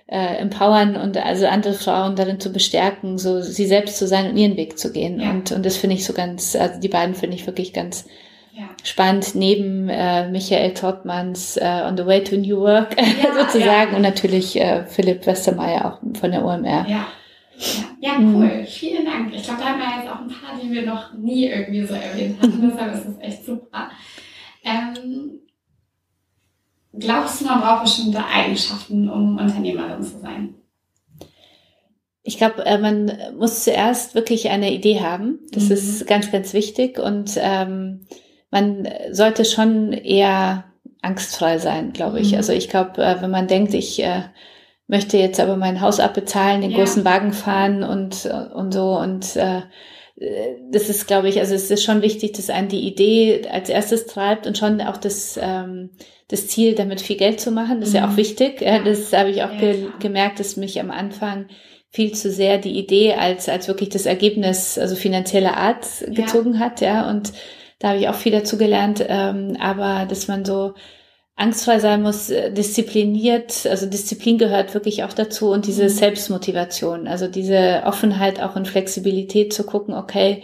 [0.08, 4.36] äh, empowern und also andere Frauen darin zu bestärken, so sie selbst zu sein und
[4.36, 5.20] ihren Weg zu gehen.
[5.20, 5.30] Ja.
[5.30, 8.06] Und, und das finde ich so ganz, also die beiden finde ich wirklich ganz
[8.52, 8.68] ja.
[8.84, 14.02] spannend, neben äh, Michael Trottmanns äh, On the Way to New Work ja, sozusagen und
[14.02, 16.86] natürlich äh, Philipp Westermeier auch von der OMR.
[16.88, 17.08] Ja.
[17.58, 18.44] Ja, ja cool.
[18.44, 18.66] Mhm.
[18.66, 19.34] Vielen Dank.
[19.34, 21.94] Ich glaube, da haben wir jetzt auch ein paar, die wir noch nie irgendwie so
[21.94, 22.70] erwähnt haben.
[22.70, 23.90] Deshalb ist es echt super.
[24.62, 25.40] Ähm,
[26.98, 30.54] Glaubst du, man braucht bestimmte Eigenschaften, um Unternehmerin zu sein?
[32.22, 35.40] Ich glaube, äh, man muss zuerst wirklich eine Idee haben.
[35.52, 35.72] Das mhm.
[35.72, 36.98] ist ganz, ganz wichtig.
[36.98, 38.06] Und ähm,
[38.50, 40.64] man sollte schon eher
[41.02, 42.32] angstfrei sein, glaube ich.
[42.32, 42.38] Mhm.
[42.38, 44.22] Also ich glaube, äh, wenn man denkt, ich äh,
[44.88, 46.78] möchte jetzt aber mein Haus abbezahlen, den ja.
[46.78, 49.62] großen Wagen fahren und, und so und äh,
[50.70, 54.06] das ist, glaube ich, also es ist schon wichtig, dass einen die Idee als erstes
[54.06, 55.90] treibt und schon auch das, ähm,
[56.28, 57.80] das Ziel, damit viel Geld zu machen.
[57.80, 58.00] Das ist mhm.
[58.00, 58.16] ja auch mhm.
[58.16, 58.60] wichtig.
[58.60, 58.82] Ja.
[58.82, 61.46] Das habe ich auch ja, ge gemerkt, dass mich am Anfang
[61.90, 66.60] viel zu sehr die Idee als, als wirklich das Ergebnis, also finanzielle Art gezogen ja.
[66.60, 67.08] hat, ja.
[67.08, 67.32] Und
[67.78, 69.04] da habe ich auch viel dazu gelernt.
[69.08, 70.74] Ähm, aber dass man so
[71.36, 75.88] angstfrei sein muss, äh, diszipliniert, also Disziplin gehört wirklich auch dazu und diese mhm.
[75.90, 80.42] Selbstmotivation, also diese Offenheit auch in Flexibilität zu gucken, okay,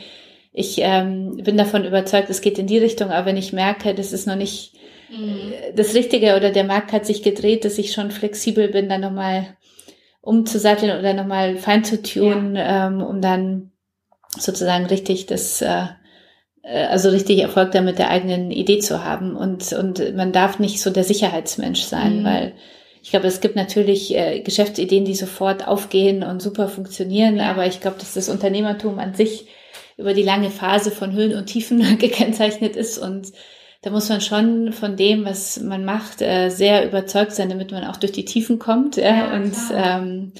[0.53, 4.12] ich ähm, bin davon überzeugt, es geht in die Richtung, aber wenn ich merke, das
[4.12, 4.75] ist noch nicht
[5.12, 5.53] mhm.
[5.77, 9.57] das Richtige oder der Markt hat sich gedreht, dass ich schon flexibel bin, dann nochmal
[10.20, 12.88] umzusatteln oder nochmal fein zu tun, ja.
[12.88, 13.72] ähm, um dann
[14.38, 15.85] sozusagen richtig das äh,
[16.62, 19.37] äh, also richtig Erfolg damit der eigenen Idee zu haben.
[19.37, 22.25] Und, und man darf nicht so der Sicherheitsmensch sein, mhm.
[22.25, 22.53] weil
[23.03, 27.81] ich glaube, es gibt natürlich äh, Geschäftsideen, die sofort aufgehen und super funktionieren, aber ich
[27.81, 29.46] glaube, dass das Unternehmertum an sich
[29.96, 33.33] über die lange Phase von Höhen und Tiefen gekennzeichnet ist und
[33.83, 37.85] da muss man schon von dem, was man macht, äh, sehr überzeugt sein, damit man
[37.85, 40.33] auch durch die Tiefen kommt ja, und ähm,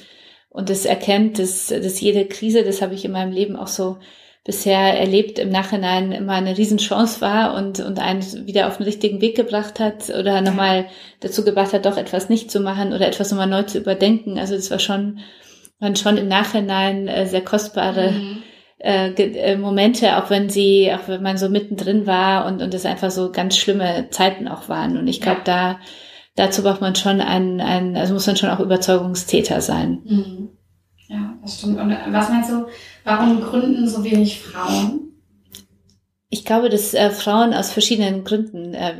[0.53, 3.97] und das erkennt, dass, dass jede Krise, das habe ich in meinem Leben auch so
[4.45, 9.19] bisher erlebt, im Nachhinein immer eine Riesenchance war und, und einen wieder auf den richtigen
[9.19, 10.85] Weg gebracht hat oder nochmal
[11.21, 14.37] dazu gebracht hat, doch etwas nicht zu machen oder etwas nochmal neu zu überdenken.
[14.37, 15.19] Also das war schon,
[15.79, 18.43] waren schon im Nachhinein äh, sehr kostbare mhm.
[18.83, 22.85] Äh, äh Momente, auch wenn sie, auch wenn man so mittendrin war und, und es
[22.85, 24.97] einfach so ganz schlimme Zeiten auch waren.
[24.97, 25.75] Und ich glaube, ja.
[25.75, 25.79] da,
[26.35, 30.01] dazu braucht man schon einen, einen, also muss man schon auch Überzeugungstäter sein.
[30.05, 30.49] Mhm.
[31.07, 31.79] Ja, das stimmt.
[31.79, 32.65] Und was meinst du,
[33.03, 35.03] warum gründen so wenig Frauen?
[36.33, 38.95] ich glaube, dass äh, Frauen aus verschiedenen Gründen, äh,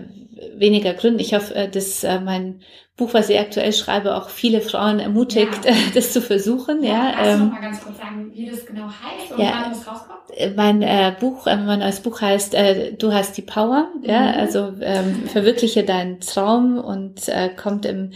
[0.56, 2.62] weniger Gründen, ich hoffe, äh, dass äh, mein
[2.95, 5.73] Buch, was ich aktuell schreibe, auch viele Frauen ermutigt, ja.
[5.93, 6.84] das zu versuchen.
[6.84, 7.12] Ja, ja.
[7.13, 10.19] Kannst ähm, mal ganz kurz sagen, wie das genau heißt und ja, wann das rauskommt?
[10.36, 13.88] Äh, mein äh, Buch, äh, mein neues Buch heißt äh, Du hast die Power.
[13.95, 14.10] Mhm.
[14.10, 18.12] Ja, also ähm, verwirkliche deinen Traum und äh, kommt im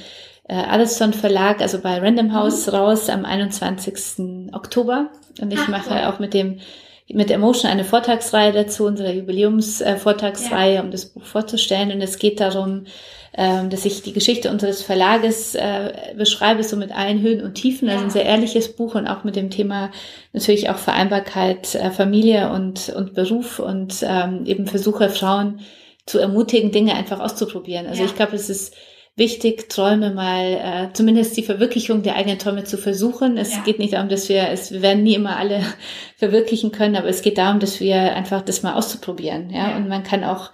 [0.48, 2.74] äh, Addison Verlag, also bei Random House mhm.
[2.74, 4.54] raus am 21.
[4.54, 5.10] Oktober.
[5.42, 6.06] Und ich Ach, mache cool.
[6.06, 6.60] auch mit dem
[7.10, 10.82] mit Emotion eine Vortragsreihe dazu, unsere Jubiläumsvortragsreihe, ja.
[10.82, 11.92] um das Buch vorzustellen.
[11.92, 12.86] Und es geht darum,
[13.34, 17.88] ähm, dass ich die Geschichte unseres Verlages äh, beschreibe, so mit allen Höhen und Tiefen.
[17.88, 19.92] Also ein sehr ehrliches Buch und auch mit dem Thema
[20.34, 25.62] natürlich auch Vereinbarkeit, äh, Familie und, und Beruf und ähm, eben versuche Frauen
[26.06, 27.86] zu ermutigen, Dinge einfach auszuprobieren.
[27.86, 28.06] Also ja.
[28.08, 28.74] ich glaube, es ist
[29.18, 30.44] wichtig, Träume mal,
[30.90, 33.38] äh, zumindest die Verwirklichung der eigenen Träume zu versuchen.
[33.38, 33.64] Es ja.
[33.64, 35.62] geht nicht darum, dass wir, es, wir werden nie immer alle
[36.18, 39.50] verwirklichen können, aber es geht darum, dass wir einfach das mal auszuprobieren.
[39.50, 39.76] Ja, ja.
[39.76, 40.52] und man kann auch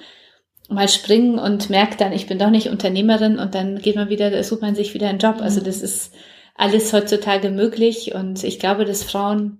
[0.69, 4.43] mal springen und merkt dann, ich bin doch nicht Unternehmerin und dann geht man wieder,
[4.43, 5.37] sucht man sich wieder einen Job.
[5.41, 5.65] Also mhm.
[5.65, 6.13] das ist
[6.55, 9.59] alles heutzutage möglich und ich glaube, dass Frauen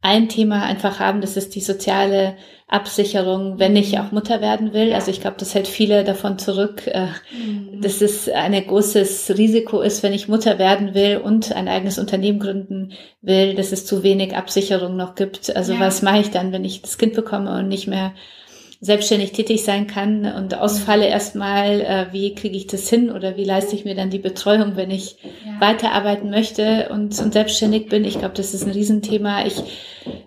[0.00, 2.36] ein Thema einfach haben, das ist die soziale
[2.68, 4.92] Absicherung, wenn ich auch Mutter werden will.
[4.92, 7.80] Also ich glaube, das hält viele davon zurück, äh, mhm.
[7.80, 12.38] dass es ein großes Risiko ist, wenn ich Mutter werden will und ein eigenes Unternehmen
[12.38, 15.54] gründen will, dass es zu wenig Absicherung noch gibt.
[15.56, 15.80] Also ja.
[15.80, 18.12] was mache ich dann, wenn ich das Kind bekomme und nicht mehr
[18.80, 23.44] selbstständig tätig sein kann und ausfalle erstmal, äh, wie kriege ich das hin oder wie
[23.44, 25.60] leiste ich mir dann die Betreuung, wenn ich ja.
[25.60, 28.04] weiterarbeiten möchte und, und selbstständig bin.
[28.04, 29.44] Ich glaube, das ist ein Riesenthema.
[29.46, 29.62] Ich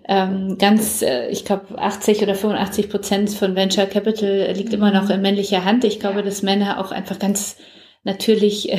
[0.06, 4.74] ähm, ganz, äh, ich glaube, 80 oder 85 Prozent von Venture Capital liegt mhm.
[4.74, 5.84] immer noch in männlicher Hand.
[5.84, 7.56] Ich glaube, dass Männer auch einfach ganz
[8.04, 8.78] natürlich äh,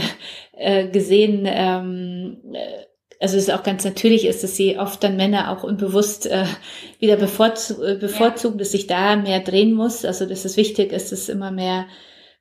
[0.56, 5.16] äh, gesehen ähm, äh, also es ist auch ganz natürlich ist, dass sie oft dann
[5.16, 6.46] Männer auch unbewusst äh,
[7.00, 8.60] wieder bevorzu äh, bevorzugen, ja.
[8.60, 10.06] dass sich da mehr drehen muss.
[10.06, 11.86] Also dass es wichtig ist, dass immer mehr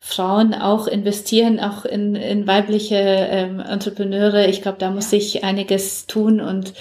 [0.00, 4.48] Frauen auch investieren, auch in, in weibliche ähm, Entrepreneure.
[4.48, 6.74] Ich glaube, da muss sich einiges tun und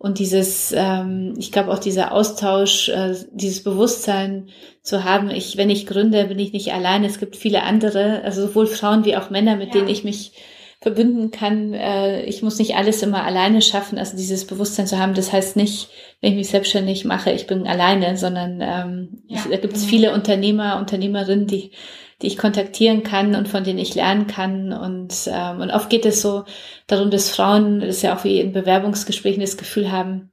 [0.00, 4.48] und dieses, ähm, ich glaube auch dieser Austausch, äh, dieses Bewusstsein
[4.80, 7.08] zu haben, ich, wenn ich gründe, bin ich nicht alleine.
[7.08, 9.80] Es gibt viele andere, also sowohl Frauen wie auch Männer, mit ja.
[9.80, 10.34] denen ich mich
[10.80, 11.74] verbünden kann.
[11.74, 13.98] Äh, ich muss nicht alles immer alleine schaffen.
[13.98, 17.66] Also dieses Bewusstsein zu haben, das heißt nicht, wenn ich mich selbstständig mache, ich bin
[17.66, 19.90] alleine, sondern ähm, ja, ich, da gibt es genau.
[19.90, 21.72] viele Unternehmer, Unternehmerinnen, die
[22.20, 24.72] die ich kontaktieren kann und von denen ich lernen kann.
[24.72, 26.44] Und, ähm, und oft geht es so
[26.86, 30.32] darum, dass Frauen, das ist ja auch wie in Bewerbungsgesprächen das Gefühl haben,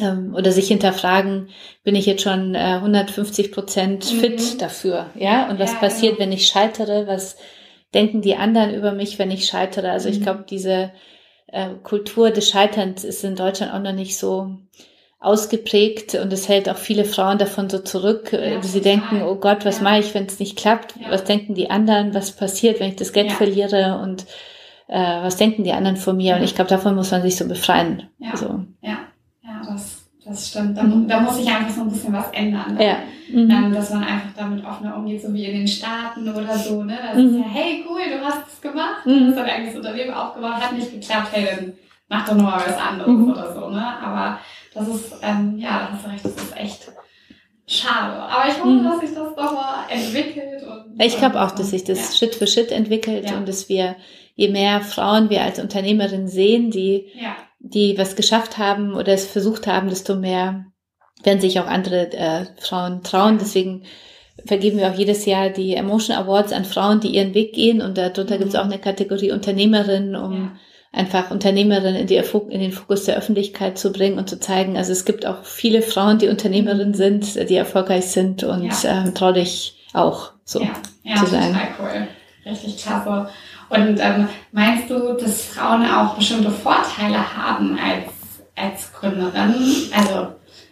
[0.00, 1.48] ähm, oder sich hinterfragen,
[1.82, 4.58] bin ich jetzt schon äh, 150 Prozent fit mhm.
[4.58, 5.48] dafür, ja?
[5.50, 6.26] Und was ja, passiert, genau.
[6.26, 7.06] wenn ich scheitere?
[7.06, 7.36] Was
[7.94, 9.90] denken die anderen über mich, wenn ich scheitere?
[9.90, 10.22] Also ich mhm.
[10.22, 10.92] glaube, diese
[11.48, 14.56] äh, Kultur des Scheiterns ist in Deutschland auch noch nicht so
[15.18, 18.32] ausgeprägt und es hält auch viele Frauen davon so zurück.
[18.32, 19.84] Ja, äh, sie denken, oh Gott, was ja.
[19.84, 20.94] mache ich, wenn es nicht klappt?
[21.00, 21.10] Ja.
[21.10, 22.14] Was denken die anderen?
[22.14, 24.00] Was passiert, wenn ich das Geld verliere?
[24.02, 24.26] Und
[24.88, 26.36] äh, was denken die anderen von mir?
[26.36, 28.08] Und ich glaube, davon muss man sich so befreien.
[28.18, 28.64] Ja, ja.
[28.82, 28.98] ja
[30.26, 30.76] das, stimmt.
[30.76, 32.74] Da, da muss sich einfach so ein bisschen was ändern.
[32.74, 32.84] Ne?
[32.84, 32.96] Ja.
[33.28, 33.50] Mhm.
[33.50, 36.82] Ähm, dass man einfach damit offener umgeht, so wie in den Staaten oder so.
[36.82, 36.98] Ne?
[37.02, 37.28] Das mhm.
[37.28, 39.26] ist ja, hey, cool, du hast es gemacht, du mhm.
[39.28, 41.72] hast dein eigenes Unternehmen aufgebaut, hat nicht geklappt, hey, dann
[42.08, 43.30] mach doch nochmal was anderes mhm.
[43.30, 43.70] oder so.
[43.70, 43.84] Ne?
[44.02, 44.38] Aber
[44.74, 46.92] das ist, ähm, ja, da hast du recht, das ist echt
[47.66, 48.14] schade.
[48.14, 48.84] Aber ich hoffe, mhm.
[48.84, 50.62] dass sich das nochmal entwickelt.
[50.62, 52.16] Und, ich glaube auch, dass sich das ja.
[52.16, 53.36] Schritt für Schritt entwickelt ja.
[53.36, 53.96] und dass wir,
[54.34, 57.36] je mehr Frauen wir als Unternehmerin sehen, die, ja.
[57.68, 60.66] Die was geschafft haben oder es versucht haben, desto mehr
[61.22, 63.38] werden sich auch andere äh, Frauen trauen.
[63.38, 63.84] Deswegen
[64.44, 67.80] vergeben wir auch jedes Jahr die Emotion Awards an Frauen, die ihren Weg gehen.
[67.80, 68.38] Und darunter mhm.
[68.38, 70.52] gibt es auch eine Kategorie Unternehmerin, um
[70.92, 74.92] einfach Unternehmerinnen in, die, in den Fokus der Öffentlichkeit zu bringen und zu zeigen, also
[74.92, 79.04] es gibt auch viele Frauen, die Unternehmerinnen sind, die erfolgreich sind und ja.
[79.04, 80.72] ähm, trau dich auch so ja.
[81.02, 81.52] Ja, zu sein.
[81.52, 82.08] Total cool.
[82.50, 83.28] Richtig klasse.
[83.68, 88.12] Und ähm, meinst du, dass Frauen auch bestimmte Vorteile haben als,
[88.54, 89.54] als Gründerin?
[89.94, 90.28] Also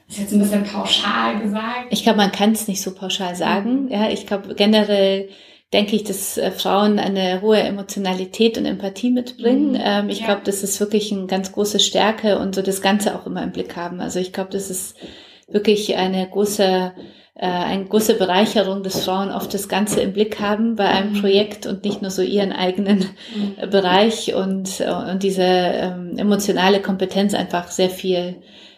[0.09, 1.87] ist jetzt ein bisschen pauschal gesagt.
[1.91, 3.85] Ich glaube, man kann es nicht so pauschal sagen.
[3.85, 3.89] Mhm.
[3.89, 5.29] Ja, ich glaube generell
[5.73, 9.73] denke ich, dass äh, Frauen eine hohe Emotionalität und Empathie mitbringen.
[9.73, 9.81] Mhm.
[9.83, 10.27] Ähm, ich ja.
[10.27, 13.53] glaube, das ist wirklich eine ganz große Stärke und so das Ganze auch immer im
[13.53, 14.01] Blick haben.
[14.01, 14.97] Also ich glaube, das ist
[15.49, 16.93] wirklich eine große
[17.35, 21.21] äh, eine große Bereicherung, dass Frauen oft das Ganze im Blick haben bei einem mhm.
[21.21, 23.71] Projekt und nicht nur so ihren eigenen mhm.
[23.71, 28.37] Bereich und, und diese ähm, emotionale Kompetenz einfach sehr viel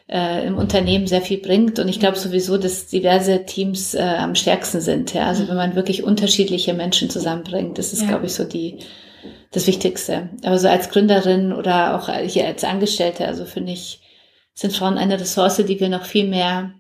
[0.09, 1.79] äh, im Unternehmen sehr viel bringt.
[1.79, 5.13] Und ich glaube sowieso, dass diverse Teams äh, am stärksten sind.
[5.13, 5.27] Ja?
[5.27, 8.09] Also wenn man wirklich unterschiedliche Menschen zusammenbringt, das ist, ja.
[8.09, 8.79] glaube ich, so die
[9.53, 10.31] das Wichtigste.
[10.45, 14.01] Aber so als Gründerin oder auch hier als Angestellte, also finde ich,
[14.55, 16.75] sind Frauen eine Ressource, die wir noch viel mehr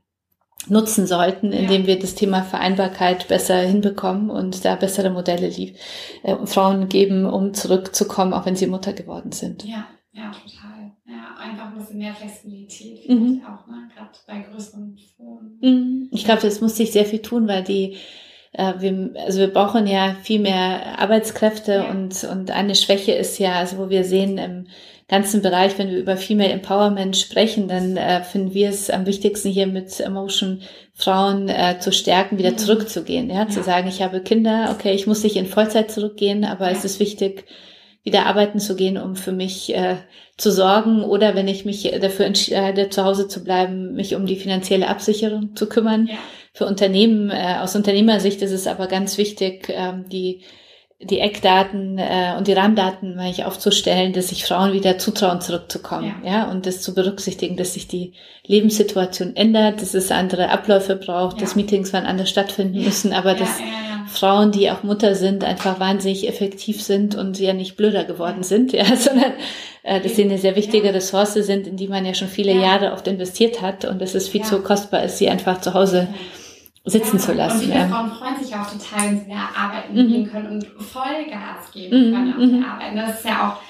[0.68, 1.86] nutzen sollten, indem ja.
[1.86, 5.76] wir das Thema Vereinbarkeit besser hinbekommen und da bessere Modelle lieb,
[6.22, 9.64] äh, Frauen geben, um zurückzukommen, auch wenn sie Mutter geworden sind.
[9.64, 10.92] Ja, ja, total.
[11.06, 13.42] Ja, einfach ein bisschen mehr Flexibilität mhm.
[13.44, 13.88] auch, ne?
[13.94, 15.58] gerade bei größeren Firmen.
[15.60, 16.08] Mhm.
[16.10, 17.96] Ich glaube, das muss sich sehr viel tun, weil die
[18.52, 21.90] äh, wir, also wir brauchen ja viel mehr Arbeitskräfte ja.
[21.90, 24.66] und, und eine Schwäche ist ja, also wo wir sehen im
[25.08, 29.50] ganzen Bereich, wenn wir über Female Empowerment sprechen, dann äh, finden wir es am wichtigsten
[29.50, 30.62] hier mit Emotion
[30.94, 33.40] Frauen äh, zu stärken, wieder zurückzugehen, ja?
[33.40, 36.72] ja, zu sagen, ich habe Kinder, okay, ich muss nicht in Vollzeit zurückgehen, aber ja.
[36.72, 37.44] es ist wichtig,
[38.02, 39.96] wieder arbeiten zu gehen, um für mich äh,
[40.36, 44.36] zu sorgen oder wenn ich mich dafür entscheide, zu Hause zu bleiben, mich um die
[44.36, 46.08] finanzielle Absicherung zu kümmern.
[46.08, 46.16] Ja.
[46.52, 50.42] Für Unternehmen, äh, aus Unternehmersicht ist es aber ganz wichtig, ähm, die
[50.98, 56.30] die Eckdaten äh, und die Rahmendaten ich aufzustellen, dass sich Frauen wieder zutrauen, zurückzukommen, ja.
[56.30, 58.14] ja, und das zu berücksichtigen, dass sich die
[58.46, 61.42] Lebenssituation ändert, dass es andere Abläufe braucht, ja.
[61.42, 62.86] dass Meetings wann anders stattfinden ja.
[62.86, 63.58] müssen, aber dass
[64.08, 68.72] Frauen, die auch Mutter sind, einfach wahnsinnig effektiv sind und ja nicht blöder geworden sind,
[68.72, 69.32] ja, sondern
[69.82, 72.92] äh, dass sie eine sehr wichtige Ressource sind, in die man ja schon viele Jahre
[72.92, 76.08] oft investiert hat und dass es viel zu kostbar ist, sie einfach zu Hause
[76.86, 77.56] sitzen ja, zu lassen.
[77.56, 77.88] Und viele ja.
[77.88, 80.08] Frauen freuen sich auch total, wenn sie wieder arbeiten mhm.
[80.08, 82.14] gehen können und Vollgas geben mhm.
[82.14, 82.60] können auf mhm.
[82.60, 82.96] der Arbeit.
[82.96, 83.60] Das ist ja auch,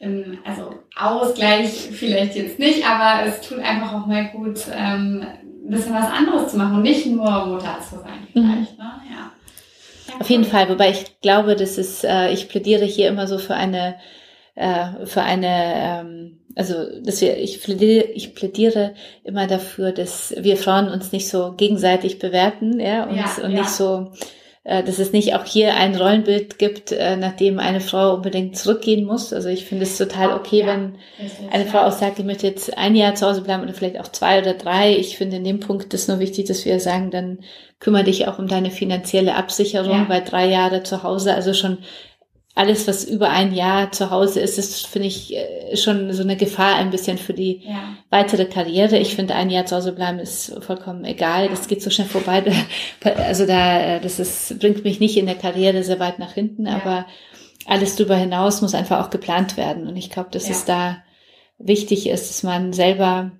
[0.00, 5.24] ähm, also Ausgleich vielleicht jetzt nicht, aber es tut einfach auch mal gut, ähm,
[5.64, 8.78] ein bisschen was anderes zu machen und nicht nur Mutter zu sein vielleicht.
[8.78, 8.84] Mhm.
[8.84, 8.92] Ne?
[9.10, 9.32] Ja.
[10.18, 13.54] Auf jeden Fall, wobei ich glaube, das ist, äh, ich plädiere hier immer so für
[13.54, 13.96] eine,
[14.54, 20.56] äh, für eine, ähm, also dass wir, ich plädiere, ich plädiere immer dafür, dass wir
[20.56, 23.60] Frauen uns nicht so gegenseitig bewerten, ja, und, ja, und ja.
[23.60, 24.10] nicht so,
[24.64, 29.04] äh, dass es nicht auch hier ein Rollenbild gibt, äh, nachdem eine Frau unbedingt zurückgehen
[29.04, 29.34] muss.
[29.34, 30.94] Also ich finde es total okay, ja, wenn
[31.50, 34.08] eine Frau auch sagt, ich möchte jetzt ein Jahr zu Hause bleiben oder vielleicht auch
[34.08, 34.96] zwei oder drei.
[34.96, 37.40] Ich finde in dem Punkt ist nur wichtig, dass wir sagen, dann
[37.80, 41.78] kümmere dich auch um deine finanzielle Absicherung, weil drei Jahre zu Hause, also schon
[42.56, 46.36] alles, was über ein Jahr zu Hause ist, ist, finde ich, äh, schon so eine
[46.36, 47.98] Gefahr ein bisschen für die ja.
[48.08, 48.96] weitere Karriere.
[48.96, 51.50] Ich finde, ein Jahr zu Hause bleiben ist vollkommen egal.
[51.50, 52.42] Das geht so schnell vorbei.
[53.04, 56.66] Also da, äh, das ist, bringt mich nicht in der Karriere sehr weit nach hinten,
[56.66, 56.76] ja.
[56.76, 57.06] aber
[57.66, 59.86] alles darüber hinaus muss einfach auch geplant werden.
[59.86, 60.52] Und ich glaube, dass ja.
[60.52, 60.96] es da
[61.58, 63.32] wichtig ist, dass man selber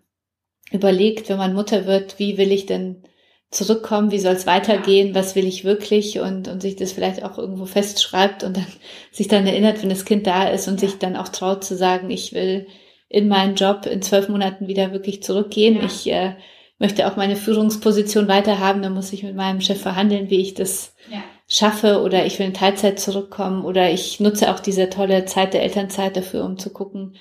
[0.73, 3.03] überlegt, wenn man Mutter wird, wie will ich denn
[3.51, 7.39] zurückkommen, wie soll es weitergehen, was will ich wirklich und, und sich das vielleicht auch
[7.39, 8.67] irgendwo festschreibt und dann
[9.13, 10.89] sich dann erinnert, wenn das Kind da ist und ja.
[10.89, 12.67] sich dann auch traut zu sagen, ich will
[13.09, 15.77] in meinen Job in zwölf Monaten wieder wirklich zurückgehen.
[15.77, 15.85] Ja.
[15.85, 16.35] Ich äh,
[16.79, 20.95] möchte auch meine Führungsposition weiterhaben, dann muss ich mit meinem Chef verhandeln, wie ich das
[21.11, 21.23] ja.
[21.49, 25.63] schaffe oder ich will in Teilzeit zurückkommen oder ich nutze auch diese tolle Zeit der
[25.63, 27.17] Elternzeit dafür, um zu gucken,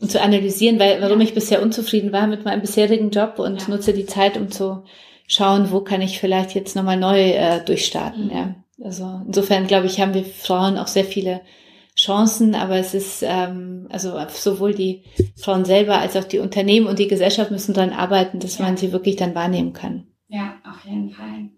[0.00, 3.94] und zu analysieren, weil warum ich bisher unzufrieden war mit meinem bisherigen Job und nutze
[3.94, 4.84] die Zeit, um zu
[5.26, 8.30] schauen, wo kann ich vielleicht jetzt nochmal neu äh, durchstarten.
[8.30, 8.54] Ja.
[8.82, 11.40] Also insofern glaube ich, haben wir Frauen auch sehr viele
[11.96, 15.04] Chancen, aber es ist ähm, also sowohl die
[15.36, 18.64] Frauen selber als auch die Unternehmen und die Gesellschaft müssen daran arbeiten, dass ja.
[18.64, 20.08] man sie wirklich dann wahrnehmen kann.
[20.28, 21.50] Ja, auf jeden Fall.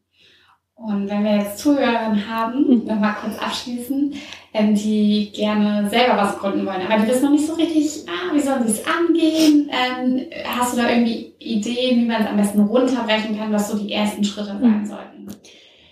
[0.77, 2.85] Und wenn wir jetzt Zuhörerinnen haben, mhm.
[2.85, 4.15] noch mal kurz abschließen,
[4.53, 8.35] ähm, die gerne selber was gründen wollen, aber die wissen noch nicht so richtig, ah,
[8.35, 9.71] wie sollen sie es angehen?
[9.71, 13.79] Ähm, hast du da irgendwie Ideen, wie man es am besten runterbrechen kann, was so
[13.79, 14.87] die ersten Schritte sein mhm.
[14.87, 15.27] sollten?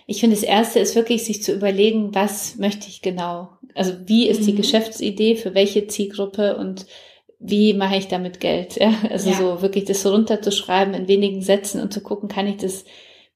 [0.05, 3.49] Ich finde, das erste ist wirklich, sich zu überlegen, was möchte ich genau?
[3.73, 4.45] Also, wie ist mhm.
[4.45, 6.85] die Geschäftsidee, für welche Zielgruppe und
[7.39, 8.75] wie mache ich damit Geld?
[8.79, 8.93] Ja?
[9.09, 9.35] Also, ja.
[9.35, 12.85] so wirklich das so runterzuschreiben in wenigen Sätzen und zu gucken, kann ich das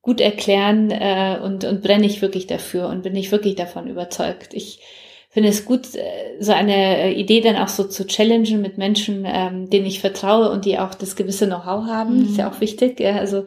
[0.02, 4.54] gut erklären äh, und, und brenne ich wirklich dafür und bin ich wirklich davon überzeugt.
[4.54, 4.80] Ich
[5.30, 9.70] finde es gut, äh, so eine Idee dann auch so zu challengen mit Menschen, ähm,
[9.70, 12.16] denen ich vertraue und die auch das gewisse Know-how haben.
[12.16, 12.22] Mhm.
[12.22, 13.00] Das ist ja auch wichtig.
[13.00, 13.46] Ja, also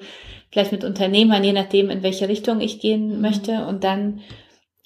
[0.50, 3.20] vielleicht mit Unternehmern, je nachdem, in welche Richtung ich gehen mhm.
[3.20, 4.20] möchte und dann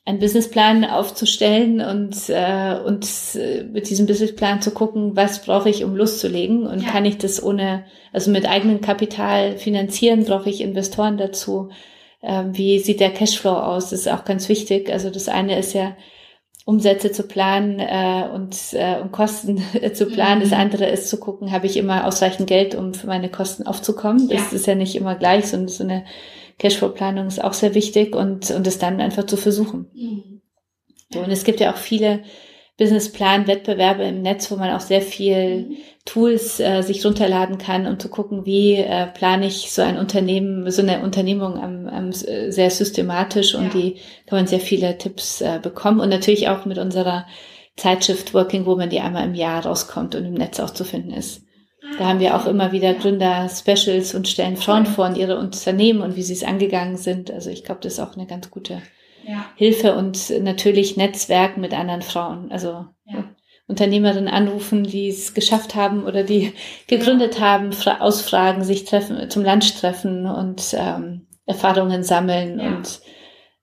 [0.06, 5.84] einen Businessplan aufzustellen und, äh, und äh, mit diesem Businessplan zu gucken, was brauche ich,
[5.84, 6.90] um loszulegen und ja.
[6.90, 11.70] kann ich das ohne, also mit eigenem Kapital finanzieren, brauche ich Investoren dazu.
[12.22, 13.90] Ähm, wie sieht der Cashflow aus?
[13.90, 14.90] Das ist auch ganz wichtig.
[14.90, 15.96] Also das eine ist ja,
[16.66, 19.62] Umsätze zu planen äh, und, äh, und Kosten
[19.94, 20.40] zu planen.
[20.40, 20.50] Mhm.
[20.50, 24.28] Das andere ist zu gucken, habe ich immer ausreichend Geld, um für meine Kosten aufzukommen.
[24.28, 24.56] Das ja.
[24.56, 26.04] ist ja nicht immer gleich, sondern so eine
[26.58, 29.90] Cashflow-Planung ist auch sehr wichtig und, und es dann einfach zu versuchen.
[29.94, 30.40] Mhm.
[31.12, 32.22] So, und es gibt ja auch viele
[32.78, 35.76] Businessplan-Wettbewerbe im Netz, wo man auch sehr viel mhm.
[36.04, 40.70] Tools äh, sich runterladen kann, um zu gucken, wie äh, plane ich so ein Unternehmen,
[40.70, 43.80] so eine Unternehmung am, am, sehr systematisch und ja.
[43.80, 43.96] die
[44.26, 47.26] kann man sehr viele Tipps äh, bekommen und natürlich auch mit unserer
[47.76, 51.45] Zeitschrift Working Woman, die einmal im Jahr rauskommt und im Netz auch zu finden ist.
[51.98, 56.16] Da haben wir auch immer wieder Gründer-Specials und stellen Frauen vor in ihre Unternehmen und
[56.16, 57.30] wie sie es angegangen sind.
[57.30, 58.82] Also ich glaube, das ist auch eine ganz gute
[59.26, 59.46] ja.
[59.56, 62.50] Hilfe und natürlich Netzwerken mit anderen Frauen.
[62.50, 63.24] Also ja.
[63.68, 66.52] Unternehmerinnen anrufen, die es geschafft haben oder die
[66.86, 67.40] gegründet ja.
[67.40, 67.70] haben,
[68.00, 73.00] ausfragen, sich treffen, zum Lunch treffen und ähm, Erfahrungen sammeln und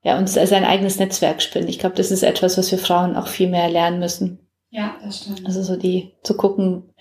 [0.02, 1.68] ja, und sein eigenes Netzwerk spinnen.
[1.68, 4.38] Ich glaube, das ist etwas, was wir Frauen auch viel mehr lernen müssen.
[4.68, 5.46] Ja, das stimmt.
[5.46, 6.92] Also so die zu gucken,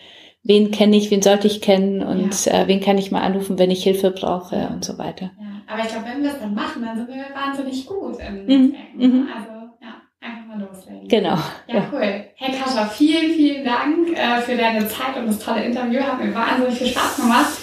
[0.44, 2.64] wen kenne ich, wen sollte ich kennen und ja.
[2.64, 5.32] äh, wen kann ich mal anrufen, wenn ich Hilfe brauche und so weiter.
[5.39, 5.54] Ja.
[5.68, 8.48] Aber ich glaube, wenn wir es dann machen, dann sind wir wahnsinnig gut im mhm.
[8.48, 8.98] Netzwerken.
[8.98, 9.30] Mhm.
[9.34, 11.08] Also ja, einfach mal loslegen.
[11.08, 11.38] Genau.
[11.68, 11.89] Ja, ja.
[11.91, 12.26] cool.
[12.36, 16.02] Hey Kascha, vielen, vielen Dank äh, für deine Zeit und das tolle Interview.
[16.02, 17.58] Hat mir wahnsinnig viel Spaß gemacht.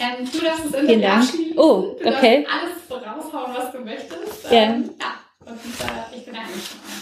[0.00, 1.58] Ähm, du darfst das Interview abschließen.
[1.58, 2.46] Oh, du okay.
[2.50, 4.50] alles raushauen, was du möchtest.
[4.50, 4.62] Ja.
[4.62, 5.46] Ähm, ja.
[5.46, 6.94] Und äh, ich bedanke mich schon mal.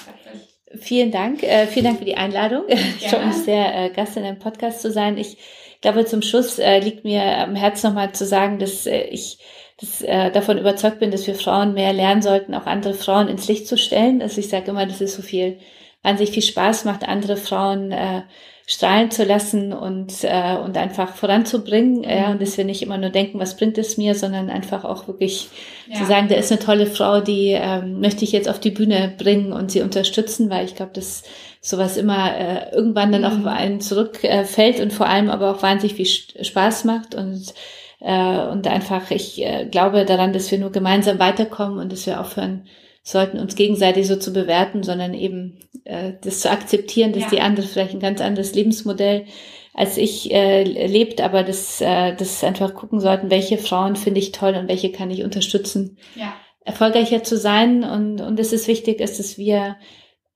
[0.79, 1.43] Vielen Dank.
[1.43, 2.65] Äh, vielen Dank für die Einladung.
[2.69, 5.19] Ich freue mich sehr, äh, Gast in einem Podcast zu sein.
[5.19, 5.37] Ich
[5.81, 9.39] glaube, zum Schluss äh, liegt mir am Herzen nochmal zu sagen, dass äh, ich
[9.81, 13.49] dass, äh, davon überzeugt bin, dass wir Frauen mehr lernen sollten, auch andere Frauen ins
[13.49, 14.23] Licht zu stellen.
[14.23, 15.59] Also ich sage immer, dass es so viel,
[16.03, 18.23] wahnsinnig viel Spaß macht, andere Frauen äh,
[18.67, 21.99] strahlen zu lassen und, äh, und einfach voranzubringen.
[21.99, 22.05] Mhm.
[22.05, 25.09] Ja, und dass wir nicht immer nur denken, was bringt es mir, sondern einfach auch
[25.09, 25.49] wirklich
[25.89, 25.99] ja.
[25.99, 29.13] zu sagen, da ist eine tolle Frau, die ähm, möchte ich jetzt auf die Bühne
[29.19, 31.25] bringen und sie unterstützen, weil ich glaube, dass
[31.61, 33.27] sowas immer äh, irgendwann dann mhm.
[33.27, 37.55] auch auf einen zurückfällt äh, und vor allem aber auch wahnsinnig viel Spaß macht und
[38.01, 42.21] äh, und einfach ich äh, glaube daran, dass wir nur gemeinsam weiterkommen und dass wir
[42.21, 42.67] aufhören
[43.03, 47.31] sollten, uns gegenseitig so zu bewerten, sondern eben äh, das zu akzeptieren, dass ja.
[47.31, 49.27] die andere vielleicht ein ganz anderes Lebensmodell
[49.75, 54.33] als ich äh, lebt, aber das, äh, das einfach gucken sollten, welche Frauen finde ich
[54.33, 56.35] toll und welche kann ich unterstützen, ja.
[56.65, 57.83] erfolgreicher zu sein.
[57.83, 59.77] Und, und es ist wichtig, ist, dass wir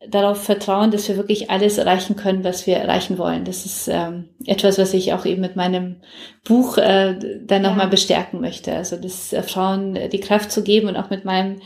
[0.08, 3.44] darauf vertrauen, dass wir wirklich alles erreichen können, was wir erreichen wollen.
[3.44, 5.96] Das ist ähm, etwas, was ich auch eben mit meinem
[6.44, 7.90] Buch äh, dann nochmal ja.
[7.90, 8.74] bestärken möchte.
[8.74, 11.60] Also das äh, Frauen die Kraft zu geben und auch mit meinem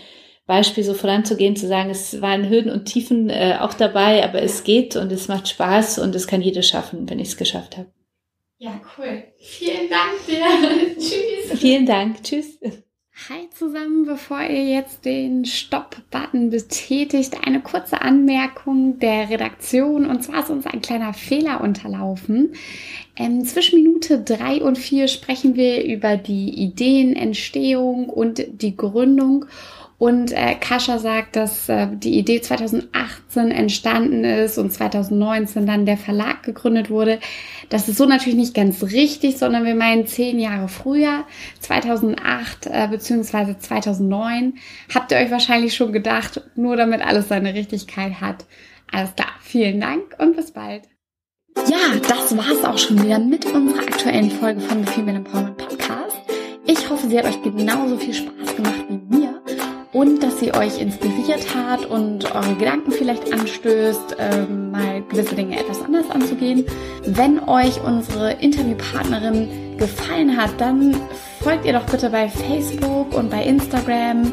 [0.51, 4.65] Beispiel so voranzugehen, zu sagen, es waren Höhen und Tiefen äh, auch dabei, aber es
[4.65, 7.87] geht und es macht Spaß und es kann jeder schaffen, wenn ich es geschafft habe.
[8.59, 9.23] Ja, cool.
[9.39, 10.95] Vielen Dank dir.
[10.99, 11.61] Tschüss.
[11.61, 12.25] Vielen Dank.
[12.25, 12.59] Tschüss.
[13.29, 20.07] Hi zusammen, bevor ihr jetzt den Stopp-Button betätigt, eine kurze Anmerkung der Redaktion.
[20.07, 22.55] Und zwar ist uns ein kleiner Fehler unterlaufen.
[23.15, 29.45] Ähm, zwischen Minute drei und vier sprechen wir über die Ideenentstehung und die Gründung.
[30.01, 35.99] Und äh, Kascha sagt, dass äh, die Idee 2018 entstanden ist und 2019 dann der
[35.99, 37.19] Verlag gegründet wurde.
[37.69, 41.27] Das ist so natürlich nicht ganz richtig, sondern wir meinen zehn Jahre früher,
[41.59, 43.59] 2008 äh, bzw.
[43.59, 44.55] 2009.
[44.95, 48.47] Habt ihr euch wahrscheinlich schon gedacht, nur damit alles seine Richtigkeit hat.
[48.91, 50.85] Alles klar, vielen Dank und bis bald.
[51.69, 51.77] Ja,
[52.09, 56.17] das war's auch schon wieder mit unserer aktuellen Folge von The Female Empowerment Podcast.
[56.65, 59.30] Ich hoffe, sie hat euch genauso viel Spaß gemacht wie mir
[59.93, 65.59] und dass sie euch inspiriert hat und eure Gedanken vielleicht anstößt, ähm, mal gewisse Dinge
[65.59, 66.65] etwas anders anzugehen.
[67.05, 70.95] Wenn euch unsere Interviewpartnerin gefallen hat, dann
[71.41, 74.33] folgt ihr doch bitte bei Facebook und bei Instagram